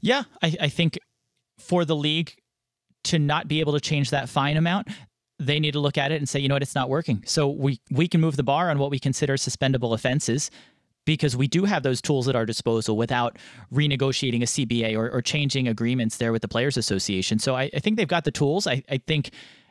Yeah, 0.03 0.25
I, 0.43 0.55
I 0.61 0.69
think 0.69 0.99
for 1.59 1.85
the 1.85 1.97
league 1.97 2.35
to 3.05 3.19
not 3.19 3.49
be 3.49 3.61
able 3.61 3.73
to 3.73 3.81
change 3.81 4.11
that 4.11 4.29
fine 4.29 4.57
amount, 4.57 4.89
they 5.39 5.59
need 5.61 5.73
to 5.73 5.81
look 5.81 5.99
at 5.99 6.13
it 6.13 6.17
and 6.17 6.29
say, 6.29 6.41
you 6.41 6.49
know 6.49 6.55
what, 6.55 6.63
it's 6.63 6.75
not 6.75 6.89
working. 6.89 7.23
So 7.27 7.49
we 7.49 7.81
we 7.91 8.09
can 8.09 8.21
move 8.21 8.37
the 8.37 8.43
bar 8.43 8.71
on 8.71 8.79
what 8.79 8.91
we 8.91 8.99
consider 8.99 9.37
suspendable 9.37 9.95
offenses 9.95 10.51
because 11.07 11.35
we 11.35 11.49
do 11.49 11.65
have 11.65 11.83
those 11.83 12.03
tools 12.03 12.29
at 12.29 12.37
our 12.37 12.45
disposal 12.45 12.97
without 12.99 13.39
renegotiating 13.73 14.43
a 14.43 14.47
CBA 14.47 14.95
or, 14.95 15.11
or 15.11 15.23
changing 15.23 15.69
agreements 15.69 16.19
there 16.19 16.33
with 16.33 16.43
the 16.43 16.49
Players 16.49 16.77
Association. 16.77 17.39
So 17.39 17.55
I, 17.55 17.71
I 17.75 17.79
think 17.79 17.97
they've 17.97 18.07
got 18.07 18.25
the 18.25 18.31
tools. 18.31 18.67
I, 18.67 18.83
I 18.91 18.99
think 18.99 19.31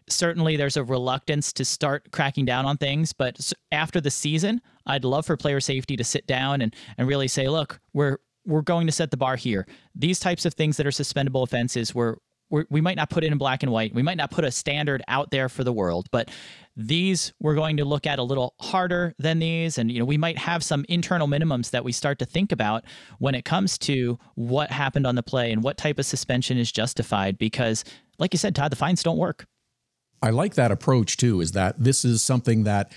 certainly 0.10 0.56
there's 0.56 0.78
a 0.78 0.84
reluctance 0.84 1.54
to 1.54 1.66
start 1.66 2.12
cracking 2.12 2.46
down 2.46 2.66
on 2.66 2.78
things, 2.78 3.14
but 3.14 3.52
after 3.72 4.02
the 4.02 4.12
season, 4.12 4.62
I'd 4.88 5.04
love 5.04 5.26
for 5.26 5.38
player 5.38 5.60
safety 5.60 5.96
to 5.98 6.04
sit 6.04 6.26
down 6.26 6.62
and, 6.62 6.74
and 6.98 7.08
really 7.08 7.28
say, 7.28 7.48
look, 7.48 7.80
we're 7.94 8.18
we're 8.48 8.62
going 8.62 8.86
to 8.86 8.92
set 8.92 9.10
the 9.10 9.18
bar 9.18 9.36
here. 9.36 9.66
These 9.96 10.20
types 10.20 10.46
of 10.46 10.54
things 10.54 10.78
that 10.78 10.86
are 10.86 10.92
suspendable 10.92 11.42
offenses, 11.42 11.96
we're 11.96 12.18
we're, 12.50 12.66
we 12.70 12.82
might 12.82 12.98
not 12.98 13.10
put 13.10 13.24
it 13.24 13.32
in 13.32 13.38
black 13.38 13.64
and 13.64 13.72
white. 13.72 13.94
We 13.94 14.04
might 14.04 14.18
not 14.18 14.32
put 14.32 14.46
a 14.46 14.52
standard 14.52 15.02
out 15.08 15.32
there 15.32 15.50
for 15.50 15.64
the 15.64 15.74
world, 15.74 16.08
but 16.12 16.30
these 16.76 17.34
we're 17.40 17.56
going 17.56 17.78
to 17.78 17.86
look 17.86 18.06
at 18.06 18.20
a 18.20 18.24
little 18.24 18.54
harder 18.60 19.14
than 19.18 19.40
these. 19.40 19.78
And, 19.78 19.92
you 19.92 20.00
know, 20.00 20.06
we 20.06 20.18
might 20.18 20.38
have 20.38 20.64
some 20.64 20.86
internal 20.90 21.28
minimums 21.28 21.72
that 21.72 21.84
we 21.84 21.92
start 21.92 22.20
to 22.20 22.26
think 22.26 22.52
about 22.52 22.84
when 23.20 23.36
it 23.36 23.46
comes 23.46 23.78
to 23.80 24.20
what 24.36 24.72
happened 24.72 25.08
on 25.08 25.16
the 25.16 25.24
play 25.24 25.52
and 25.52 25.64
what 25.64 25.78
type 25.78 26.00
of 26.00 26.06
suspension 26.06 26.58
is 26.58 26.72
justified. 26.72 27.38
Because, 27.38 27.84
like 28.20 28.34
you 28.34 28.38
said, 28.38 28.56
Todd, 28.56 28.72
the 28.72 28.76
fines 28.76 29.04
don't 29.04 29.18
work. 29.18 29.46
I 30.22 30.32
like 30.32 30.56
that 30.56 30.72
approach 30.72 31.18
too, 31.18 31.42
is 31.42 31.52
that 31.52 31.76
this 31.78 32.04
is 32.04 32.22
something 32.22 32.64
that 32.64 32.92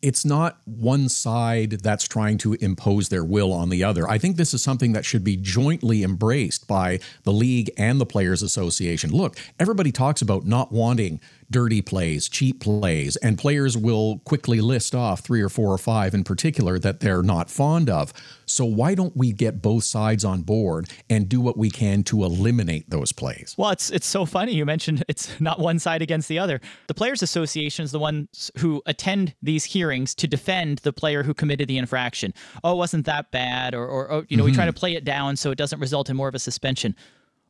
it's 0.00 0.24
not 0.24 0.58
one 0.64 1.08
side 1.08 1.70
that's 1.82 2.06
trying 2.06 2.38
to 2.38 2.54
impose 2.54 3.08
their 3.08 3.24
will 3.24 3.52
on 3.52 3.68
the 3.68 3.82
other. 3.82 4.08
I 4.08 4.18
think 4.18 4.36
this 4.36 4.54
is 4.54 4.62
something 4.62 4.92
that 4.92 5.04
should 5.04 5.24
be 5.24 5.36
jointly 5.36 6.02
embraced 6.02 6.68
by 6.68 7.00
the 7.24 7.32
league 7.32 7.70
and 7.76 8.00
the 8.00 8.06
Players 8.06 8.42
Association. 8.42 9.10
Look, 9.10 9.36
everybody 9.58 9.90
talks 9.90 10.22
about 10.22 10.46
not 10.46 10.70
wanting 10.72 11.20
dirty 11.50 11.82
plays, 11.82 12.28
cheap 12.28 12.60
plays, 12.60 13.16
and 13.16 13.38
players 13.38 13.76
will 13.76 14.18
quickly 14.24 14.60
list 14.60 14.94
off 14.94 15.20
three 15.20 15.40
or 15.40 15.48
four 15.48 15.72
or 15.72 15.78
five 15.78 16.14
in 16.14 16.24
particular 16.24 16.78
that 16.78 17.00
they're 17.00 17.22
not 17.22 17.50
fond 17.50 17.88
of. 17.88 18.12
So 18.46 18.64
why 18.64 18.94
don't 18.94 19.16
we 19.16 19.32
get 19.32 19.60
both 19.60 19.84
sides 19.84 20.24
on 20.24 20.42
board 20.42 20.88
and 21.10 21.28
do 21.28 21.40
what 21.40 21.56
we 21.56 21.70
can 21.70 22.02
to 22.04 22.24
eliminate 22.24 22.90
those 22.90 23.12
plays? 23.12 23.54
Well, 23.58 23.70
it's 23.70 23.90
it's 23.90 24.06
so 24.06 24.24
funny 24.24 24.52
you 24.52 24.64
mentioned 24.64 25.04
it's 25.08 25.38
not 25.40 25.58
one 25.58 25.78
side 25.78 26.02
against 26.02 26.28
the 26.28 26.38
other. 26.38 26.60
The 26.86 26.94
players 26.94 27.22
association 27.22 27.84
is 27.84 27.92
the 27.92 27.98
ones 27.98 28.50
who 28.58 28.82
attend 28.86 29.34
these 29.42 29.64
hearings 29.64 30.14
to 30.16 30.26
defend 30.26 30.78
the 30.78 30.92
player 30.92 31.22
who 31.22 31.34
committed 31.34 31.68
the 31.68 31.78
infraction. 31.78 32.32
Oh, 32.64 32.72
it 32.72 32.76
wasn't 32.76 33.06
that 33.06 33.30
bad 33.30 33.74
or 33.74 33.86
or, 33.86 34.10
or 34.10 34.26
you 34.28 34.36
know, 34.36 34.42
mm-hmm. 34.42 34.50
we 34.50 34.54
try 34.54 34.66
to 34.66 34.72
play 34.72 34.94
it 34.94 35.04
down 35.04 35.36
so 35.36 35.50
it 35.50 35.58
doesn't 35.58 35.80
result 35.80 36.10
in 36.10 36.16
more 36.16 36.28
of 36.28 36.34
a 36.34 36.38
suspension. 36.38 36.94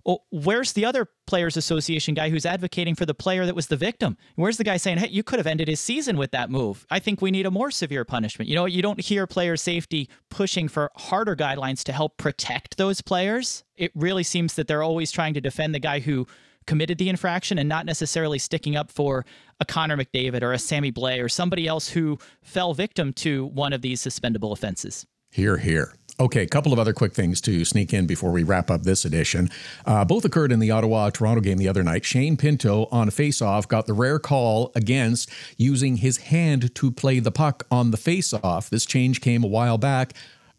Well, 0.08 0.24
where's 0.30 0.72
the 0.72 0.86
other 0.86 1.06
players 1.26 1.58
association 1.58 2.14
guy 2.14 2.30
who's 2.30 2.46
advocating 2.46 2.94
for 2.94 3.04
the 3.04 3.12
player 3.12 3.44
that 3.44 3.54
was 3.54 3.66
the 3.66 3.76
victim? 3.76 4.16
Where's 4.36 4.56
the 4.56 4.64
guy 4.64 4.78
saying, 4.78 4.96
"Hey, 4.96 5.08
you 5.08 5.22
could 5.22 5.38
have 5.38 5.46
ended 5.46 5.68
his 5.68 5.80
season 5.80 6.16
with 6.16 6.30
that 6.30 6.48
move. 6.48 6.86
I 6.88 6.98
think 6.98 7.20
we 7.20 7.30
need 7.30 7.44
a 7.44 7.50
more 7.50 7.70
severe 7.70 8.06
punishment." 8.06 8.48
You 8.48 8.54
know, 8.54 8.64
you 8.64 8.80
don't 8.80 9.02
hear 9.02 9.26
player 9.26 9.54
safety 9.58 10.08
pushing 10.30 10.66
for 10.66 10.90
harder 10.96 11.36
guidelines 11.36 11.84
to 11.84 11.92
help 11.92 12.16
protect 12.16 12.78
those 12.78 13.02
players. 13.02 13.64
It 13.76 13.92
really 13.94 14.22
seems 14.22 14.54
that 14.54 14.66
they're 14.66 14.82
always 14.82 15.12
trying 15.12 15.34
to 15.34 15.42
defend 15.42 15.74
the 15.74 15.78
guy 15.78 16.00
who 16.00 16.26
committed 16.66 16.96
the 16.96 17.10
infraction 17.10 17.58
and 17.58 17.68
not 17.68 17.84
necessarily 17.84 18.38
sticking 18.38 18.76
up 18.76 18.90
for 18.90 19.26
a 19.60 19.66
Connor 19.66 19.98
McDavid 19.98 20.42
or 20.42 20.54
a 20.54 20.58
Sammy 20.58 20.90
Blais 20.90 21.22
or 21.22 21.28
somebody 21.28 21.66
else 21.66 21.90
who 21.90 22.18
fell 22.40 22.72
victim 22.72 23.12
to 23.12 23.44
one 23.44 23.74
of 23.74 23.82
these 23.82 24.00
suspendable 24.00 24.52
offenses. 24.52 25.06
Here, 25.30 25.58
here. 25.58 25.92
Okay, 26.20 26.42
a 26.42 26.48
couple 26.48 26.72
of 26.72 26.80
other 26.80 26.92
quick 26.92 27.12
things 27.12 27.40
to 27.42 27.64
sneak 27.64 27.94
in 27.94 28.08
before 28.08 28.32
we 28.32 28.42
wrap 28.42 28.72
up 28.72 28.82
this 28.82 29.04
edition. 29.04 29.48
Uh, 29.86 30.04
both 30.04 30.24
occurred 30.24 30.50
in 30.50 30.58
the 30.58 30.72
Ottawa 30.72 31.10
Toronto 31.10 31.40
game 31.40 31.58
the 31.58 31.68
other 31.68 31.84
night. 31.84 32.04
Shane 32.04 32.36
Pinto 32.36 32.88
on 32.90 33.06
a 33.06 33.12
faceoff 33.12 33.68
got 33.68 33.86
the 33.86 33.92
rare 33.92 34.18
call 34.18 34.72
against 34.74 35.30
using 35.56 35.98
his 35.98 36.16
hand 36.16 36.74
to 36.74 36.90
play 36.90 37.20
the 37.20 37.30
puck 37.30 37.66
on 37.70 37.92
the 37.92 37.96
faceoff. 37.96 38.68
This 38.68 38.84
change 38.84 39.20
came 39.20 39.44
a 39.44 39.46
while 39.46 39.78
back. 39.78 40.12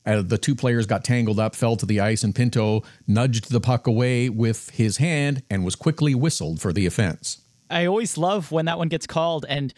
Uh, 0.06 0.22
the 0.22 0.38
two 0.38 0.56
players 0.56 0.86
got 0.86 1.04
tangled 1.04 1.42
up, 1.42 1.56
fell 1.56 1.76
to 1.76 1.86
the 1.86 2.00
ice, 2.00 2.24
and 2.24 2.34
Pinto 2.34 2.84
nudged 3.06 3.52
the 3.52 3.60
puck 3.60 3.86
away 3.86 4.30
with 4.30 4.70
his 4.70 4.96
hand 4.96 5.44
and 5.50 5.66
was 5.66 5.76
quickly 5.76 6.16
whistled 6.16 6.62
for 6.62 6.72
the 6.72 6.86
offense. 6.86 7.40
I 7.70 7.86
always 7.86 8.18
love 8.18 8.52
when 8.54 8.64
that 8.66 8.78
one 8.78 8.88
gets 8.88 9.06
called 9.06 9.46
and 9.50 9.74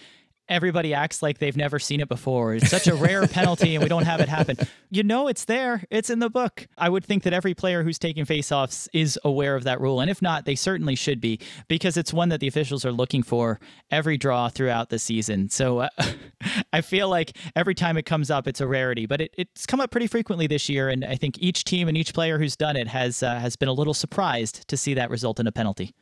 everybody 0.52 0.94
acts 0.94 1.24
like 1.24 1.40
they've 1.40 1.56
never 1.56 1.80
seen 1.80 2.02
it 2.02 2.10
before. 2.10 2.54
It's 2.54 2.70
such 2.70 2.86
a 2.86 2.94
rare 2.94 3.26
penalty 3.26 3.74
and 3.74 3.82
we 3.82 3.90
don't 3.90 4.04
have 4.04 4.20
it 4.20 4.30
happen. 4.30 4.58
You 4.94 5.04
know 5.04 5.30
it's 5.30 5.46
there. 5.46 5.86
It's 5.90 6.10
in 6.10 6.20
the 6.20 6.30
book. 6.30 6.68
I 6.78 6.90
would 6.90 7.06
think 7.06 7.24
that 7.24 7.32
every 7.32 7.54
player 7.54 7.82
who's 7.82 7.98
taking 7.98 8.26
faceoffs 8.26 8.90
is 8.92 9.18
aware 9.24 9.56
of 9.56 9.64
that 9.64 9.80
rule. 9.80 10.02
And 10.02 10.12
if 10.12 10.22
not, 10.22 10.44
they 10.44 10.56
certainly 10.56 10.96
should 10.96 11.22
be 11.22 11.40
because 11.70 11.96
it's 11.96 12.12
one 12.12 12.28
that 12.28 12.42
the 12.42 12.48
officials 12.48 12.84
are 12.84 12.92
looking 12.92 13.24
for 13.24 13.62
every 13.90 14.18
draw 14.18 14.50
throughout 14.50 14.90
the 14.90 15.00
season. 15.00 15.50
So 15.50 15.80
uh, 15.80 15.90
I 16.74 16.82
feel 16.82 17.08
like 17.08 17.38
every 17.56 17.74
time 17.74 17.96
it 17.96 18.04
comes 18.04 18.30
up, 18.30 18.50
it's 18.50 18.60
a 18.60 18.68
rarity, 18.68 19.06
but 19.06 19.22
it, 19.22 19.34
it's 19.38 19.66
come 19.66 19.80
up 19.80 19.92
pretty 19.92 20.08
frequently 20.08 20.46
this 20.46 20.68
year. 20.68 20.90
And 20.90 21.06
I 21.06 21.16
think 21.16 21.38
each 21.40 21.64
team 21.64 21.88
and 21.88 21.96
each 21.96 22.14
player 22.14 22.38
who's 22.38 22.58
done 22.58 22.76
it 22.76 22.90
has, 22.90 23.24
uh, 23.24 23.40
has 23.40 23.56
been 23.56 23.70
a 23.70 23.74
little 23.74 23.94
surprised 23.94 24.68
to 24.68 24.76
see 24.76 24.94
that 24.96 25.10
result 25.10 25.40
in 25.40 25.48
a 25.48 25.54
penalty. 25.54 25.94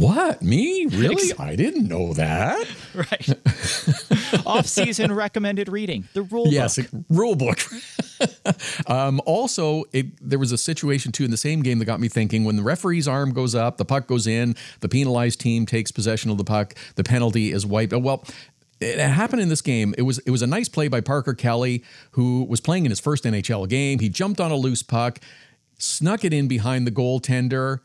What? 0.00 0.40
Me? 0.40 0.86
Really? 0.86 1.30
I 1.38 1.56
didn't 1.56 1.86
know 1.86 2.14
that. 2.14 2.66
right. 2.94 3.28
Off-season 4.46 5.12
recommended 5.12 5.68
reading. 5.68 6.08
The 6.14 6.22
rule 6.22 6.48
yes, 6.48 6.78
book. 6.78 7.04
rule 7.10 7.36
book. 7.36 7.58
um, 8.86 9.20
also, 9.26 9.84
it, 9.92 10.06
there 10.26 10.38
was 10.38 10.52
a 10.52 10.58
situation 10.58 11.12
too 11.12 11.24
in 11.24 11.30
the 11.30 11.36
same 11.36 11.62
game 11.62 11.78
that 11.80 11.84
got 11.84 12.00
me 12.00 12.08
thinking. 12.08 12.44
When 12.44 12.56
the 12.56 12.62
referee's 12.62 13.06
arm 13.06 13.34
goes 13.34 13.54
up, 13.54 13.76
the 13.76 13.84
puck 13.84 14.06
goes 14.06 14.26
in, 14.26 14.56
the 14.80 14.88
penalized 14.88 15.38
team 15.38 15.66
takes 15.66 15.92
possession 15.92 16.30
of 16.30 16.38
the 16.38 16.44
puck, 16.44 16.74
the 16.94 17.04
penalty 17.04 17.52
is 17.52 17.66
wiped. 17.66 17.92
Well, 17.92 18.24
it 18.80 18.98
happened 18.98 19.42
in 19.42 19.50
this 19.50 19.60
game. 19.60 19.94
It 19.98 20.02
was 20.02 20.18
it 20.20 20.30
was 20.30 20.40
a 20.40 20.46
nice 20.46 20.70
play 20.70 20.88
by 20.88 21.02
Parker 21.02 21.34
Kelly, 21.34 21.84
who 22.12 22.44
was 22.44 22.62
playing 22.62 22.86
in 22.86 22.90
his 22.90 23.00
first 23.00 23.24
NHL 23.24 23.68
game. 23.68 23.98
He 23.98 24.08
jumped 24.08 24.40
on 24.40 24.50
a 24.50 24.56
loose 24.56 24.82
puck, 24.82 25.18
snuck 25.76 26.24
it 26.24 26.32
in 26.32 26.48
behind 26.48 26.86
the 26.86 26.90
goaltender 26.90 27.80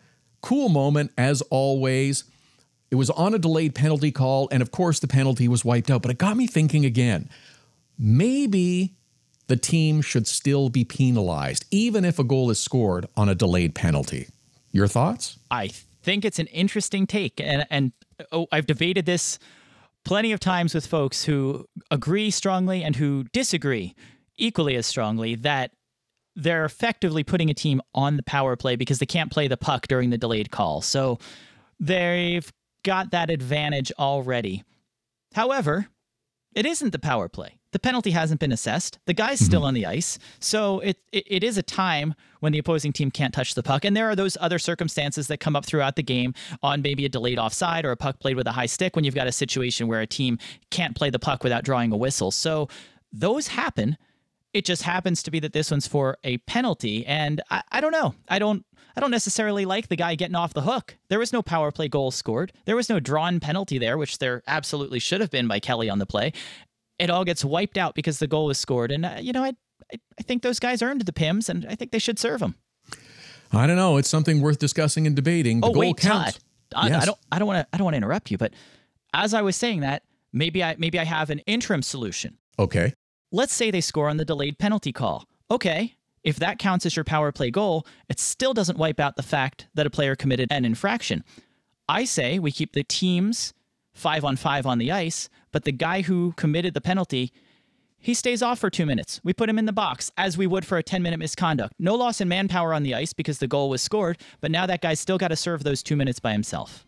Cool 0.46 0.70
moment, 0.70 1.12
as 1.18 1.42
always. 1.50 2.24
It 2.92 2.96
was 2.96 3.10
on 3.10 3.34
a 3.34 3.40
delayed 3.40 3.74
penalty 3.74 4.12
call, 4.12 4.48
and 4.52 4.62
of 4.62 4.70
course, 4.70 5.00
the 5.00 5.08
penalty 5.08 5.48
was 5.48 5.66
wiped 5.66 5.90
out. 5.90 6.04
But 6.04 6.12
it 6.12 6.20
got 6.20 6.38
me 6.38 6.46
thinking 6.46 6.86
again 6.86 7.32
maybe 7.98 8.94
the 9.48 9.58
team 9.58 10.04
should 10.04 10.28
still 10.28 10.70
be 10.70 10.84
penalized, 10.84 11.66
even 11.72 12.06
if 12.06 12.20
a 12.20 12.24
goal 12.24 12.52
is 12.52 12.60
scored 12.60 13.08
on 13.18 13.28
a 13.28 13.34
delayed 13.34 13.74
penalty. 13.74 14.28
Your 14.72 14.88
thoughts? 14.88 15.40
I 15.50 15.70
think 16.04 16.24
it's 16.24 16.38
an 16.38 16.46
interesting 16.48 17.08
take. 17.08 17.42
And, 17.42 17.66
and 17.72 17.92
oh, 18.32 18.46
I've 18.52 18.68
debated 18.68 19.08
this 19.08 19.40
plenty 20.04 20.32
of 20.32 20.40
times 20.40 20.76
with 20.76 20.86
folks 20.86 21.24
who 21.24 21.66
agree 21.90 22.30
strongly 22.30 22.84
and 22.84 22.98
who 22.98 23.24
disagree 23.34 23.96
equally 24.38 24.76
as 24.76 24.86
strongly 24.86 25.34
that 25.34 25.72
they're 26.36 26.66
effectively 26.66 27.24
putting 27.24 27.50
a 27.50 27.54
team 27.54 27.82
on 27.94 28.18
the 28.18 28.24
power 28.24 28.56
play 28.56 28.76
because 28.76 29.00
they 29.00 29.06
can't 29.06 29.32
play 29.32 29.48
the 29.48 29.58
puck 29.58 29.88
during 29.88 30.10
the 30.10 30.18
delayed 30.18 30.52
call. 30.52 30.82
So 30.82 31.20
they've 31.80 32.52
got 32.84 33.12
that 33.12 33.30
advantage 33.30 33.92
already. 33.98 34.64
However, 35.34 35.88
it 36.54 36.66
isn't 36.66 36.92
the 36.92 37.00
power 37.00 37.28
play. 37.28 37.58
The 37.72 37.80
penalty 37.80 38.12
hasn't 38.12 38.40
been 38.40 38.54
assessed. 38.54 39.00
The 39.06 39.14
guy's 39.14 39.42
still 39.42 39.60
mm-hmm. 39.60 39.68
on 39.68 39.74
the 39.74 39.86
ice. 39.86 40.18
So 40.40 40.80
it, 40.80 40.98
it, 41.12 41.26
it 41.28 41.44
is 41.44 41.58
a 41.58 41.64
time 41.64 42.16
when 42.40 42.54
the 42.54 42.60
opposing 42.60 42.94
team 42.94 43.12
can't 43.12 43.34
touch 43.34 43.54
the 43.54 43.64
puck. 43.64 43.84
And 43.84 43.98
there 43.98 44.10
are 44.10 44.16
those 44.16 44.38
other 44.40 44.60
circumstances 44.60 45.28
that 45.28 45.42
come 45.42 45.58
up 45.58 45.66
throughout 45.66 45.98
the 45.98 46.04
game 46.04 46.34
on 46.64 46.82
maybe 46.82 47.04
a 47.04 47.10
delayed 47.10 47.38
offside 47.38 47.84
or 47.84 47.92
a 47.92 47.98
puck 47.98 48.20
played 48.20 48.38
with 48.38 48.48
a 48.48 48.54
high 48.54 48.66
stick 48.66 48.96
when 48.96 49.04
you've 49.04 49.16
got 49.16 49.28
a 49.28 49.32
situation 49.34 49.90
where 49.90 50.00
a 50.00 50.08
team 50.08 50.38
can't 50.72 50.96
play 50.96 51.10
the 51.10 51.20
puck 51.20 51.44
without 51.44 51.66
drawing 51.66 51.92
a 51.92 51.98
whistle. 51.98 52.32
So 52.32 52.70
those 53.12 53.48
happen 53.48 53.98
It 54.56 54.64
just 54.64 54.84
happens 54.84 55.22
to 55.24 55.32
be 55.32 55.42
that 55.42 55.52
this 55.52 55.70
one's 55.70 55.86
for 55.86 56.18
a 56.24 56.38
penalty, 56.38 57.06
and 57.06 57.42
I, 57.52 57.62
I 57.74 57.82
don't 57.82 57.92
know. 57.92 58.16
I 58.30 58.40
don't. 58.40 58.66
I 58.96 59.02
don't 59.02 59.12
necessarily 59.12 59.66
like 59.66 59.90
the 59.90 59.98
guy 59.98 60.16
getting 60.16 60.38
off 60.38 60.54
the 60.54 60.62
hook. 60.62 60.96
There 61.10 61.20
was 61.20 61.34
no 61.34 61.42
power 61.42 61.74
play 61.74 61.90
goal 61.90 62.10
scored. 62.12 62.54
There 62.64 62.78
was 62.78 62.88
no 62.88 63.02
drawn 63.02 63.42
penalty 63.42 63.78
there, 63.78 63.98
which 63.98 64.20
there 64.20 64.44
absolutely 64.48 65.00
should 65.00 65.20
have 65.20 65.30
been 65.30 65.50
by 65.50 65.60
Kelly 65.60 65.90
on 65.90 66.00
the 66.00 66.06
play. 66.06 66.32
It 66.98 67.10
all 67.10 67.26
gets 67.26 67.44
wiped 67.44 67.78
out 67.78 67.96
because 67.96 68.20
the 68.20 68.28
goal 68.28 68.46
was 68.46 68.58
scored, 68.58 68.94
and 68.94 69.06
uh, 69.06 69.18
you 69.20 69.34
know 69.34 69.44
I, 69.44 69.52
I 69.92 69.98
I 70.18 70.24
think 70.24 70.42
those 70.42 70.60
guys 70.60 70.82
earned 70.82 71.02
the 71.02 71.12
pims, 71.12 71.50
and 71.50 71.66
I 71.70 71.76
think 71.76 71.92
they 71.92 72.00
should 72.00 72.18
serve 72.18 72.40
them. 72.40 72.56
I 73.52 73.68
don't 73.68 73.76
know. 73.76 73.98
It's 73.98 74.08
something 74.08 74.40
worth 74.40 74.60
discussing 74.60 75.06
and 75.06 75.18
debating. 75.18 75.60
The 75.60 75.68
oh 75.68 75.74
goal 75.74 75.82
wait, 75.82 75.98
counts. 75.98 76.32
Todd. 76.32 76.42
I, 76.74 76.88
Yes. 76.88 77.04
I 77.04 77.06
don't. 77.08 77.18
I 77.30 77.40
don't 77.40 77.48
want 77.50 77.68
to. 77.68 77.68
I 77.74 77.78
don't 77.78 77.84
want 77.84 77.96
to 77.96 77.98
interrupt 77.98 78.32
you, 78.32 78.38
but 78.38 78.54
as 79.14 79.34
I 79.34 79.42
was 79.42 79.58
saying 79.58 79.82
that, 79.82 80.04
maybe 80.32 80.64
I 80.64 80.78
maybe 80.78 80.98
I 80.98 81.04
have 81.04 81.30
an 81.30 81.40
interim 81.40 81.82
solution. 81.82 82.38
Okay. 82.58 82.94
Let's 83.36 83.54
say 83.54 83.70
they 83.70 83.82
score 83.82 84.08
on 84.08 84.16
the 84.16 84.24
delayed 84.24 84.60
penalty 84.60 84.94
call. 84.94 85.26
Okay, 85.52 85.96
if 86.24 86.38
that 86.38 86.58
counts 86.58 86.86
as 86.86 86.96
your 86.96 87.04
power 87.04 87.34
play 87.34 87.52
goal, 87.52 87.86
it 88.08 88.18
still 88.18 88.54
doesn't 88.54 88.78
wipe 88.78 88.98
out 88.98 89.18
the 89.18 89.24
fact 89.24 89.68
that 89.74 89.86
a 89.86 89.90
player 89.90 90.16
committed 90.16 90.48
an 90.54 90.64
infraction. 90.64 91.22
I 91.90 92.06
say 92.06 92.40
we 92.40 92.54
keep 92.54 92.72
the 92.72 92.86
teams 92.86 93.54
five 93.94 94.24
on 94.24 94.38
five 94.38 94.66
on 94.66 94.78
the 94.78 94.90
ice, 94.90 95.28
but 95.52 95.66
the 95.66 95.74
guy 95.74 96.02
who 96.04 96.32
committed 96.38 96.74
the 96.74 96.80
penalty, 96.80 97.34
he 98.00 98.14
stays 98.14 98.42
off 98.42 98.58
for 98.58 98.70
two 98.70 98.86
minutes. 98.86 99.20
We 99.22 99.34
put 99.34 99.50
him 99.50 99.60
in 99.60 99.66
the 99.66 99.74
box 99.74 100.10
as 100.16 100.38
we 100.38 100.48
would 100.48 100.66
for 100.66 100.78
a 100.78 100.84
10 100.84 101.04
minute 101.04 101.20
misconduct. 101.20 101.74
No 101.78 101.96
loss 101.96 102.22
in 102.22 102.30
manpower 102.30 102.74
on 102.74 102.84
the 102.84 102.96
ice 102.96 103.12
because 103.12 103.40
the 103.40 103.48
goal 103.48 103.70
was 103.70 103.82
scored, 103.82 104.18
but 104.40 104.50
now 104.50 104.66
that 104.66 104.80
guy's 104.80 105.02
still 105.02 105.18
got 105.18 105.28
to 105.28 105.36
serve 105.36 105.66
those 105.66 105.84
two 105.84 105.98
minutes 105.98 106.22
by 106.22 106.32
himself. 106.32 106.86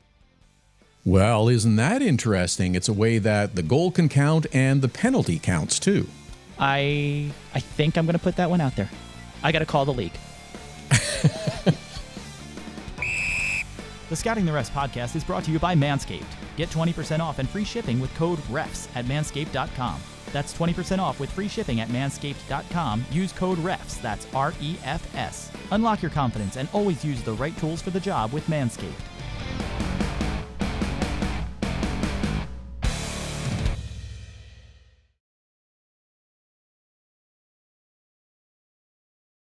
Well, 1.03 1.49
isn't 1.49 1.75
that 1.75 2.01
interesting? 2.01 2.73
It's 2.73 2.87
a 2.87 2.93
way 2.93 3.17
that 3.17 3.55
the 3.55 3.63
goal 3.63 3.91
can 3.91 4.07
count 4.07 4.45
and 4.53 4.81
the 4.81 4.87
penalty 4.87 5.39
counts 5.39 5.77
too. 5.77 6.07
I 6.59 7.31
I 7.53 7.59
think 7.59 7.97
I'm 7.97 8.05
going 8.05 8.17
to 8.17 8.23
put 8.23 8.35
that 8.37 8.49
one 8.49 8.61
out 8.61 8.75
there. 8.75 8.89
I 9.43 9.51
got 9.51 9.59
to 9.59 9.65
call 9.65 9.85
the 9.85 9.93
league. 9.93 10.13
the 14.09 14.15
Scouting 14.15 14.45
the 14.45 14.51
Refs 14.51 14.71
podcast 14.71 15.15
is 15.15 15.23
brought 15.23 15.43
to 15.43 15.51
you 15.51 15.59
by 15.59 15.75
Manscaped. 15.75 16.25
Get 16.55 16.69
20% 16.69 17.19
off 17.19 17.39
and 17.39 17.47
free 17.47 17.63
shipping 17.63 17.99
with 17.99 18.13
code 18.15 18.39
REFS 18.49 18.87
at 18.95 19.05
manscaped.com. 19.05 20.01
That's 20.33 20.53
20% 20.53 20.99
off 20.99 21.19
with 21.19 21.31
free 21.31 21.47
shipping 21.47 21.79
at 21.79 21.89
manscaped.com. 21.89 23.05
Use 23.11 23.31
code 23.31 23.59
REFS, 23.59 24.01
that's 24.01 24.27
R 24.33 24.53
E 24.59 24.77
F 24.83 25.15
S. 25.15 25.51
Unlock 25.71 26.01
your 26.01 26.11
confidence 26.11 26.57
and 26.57 26.67
always 26.73 27.05
use 27.05 27.21
the 27.21 27.33
right 27.33 27.55
tools 27.57 27.81
for 27.81 27.91
the 27.91 27.99
job 27.99 28.33
with 28.33 28.45
Manscaped. 28.47 29.16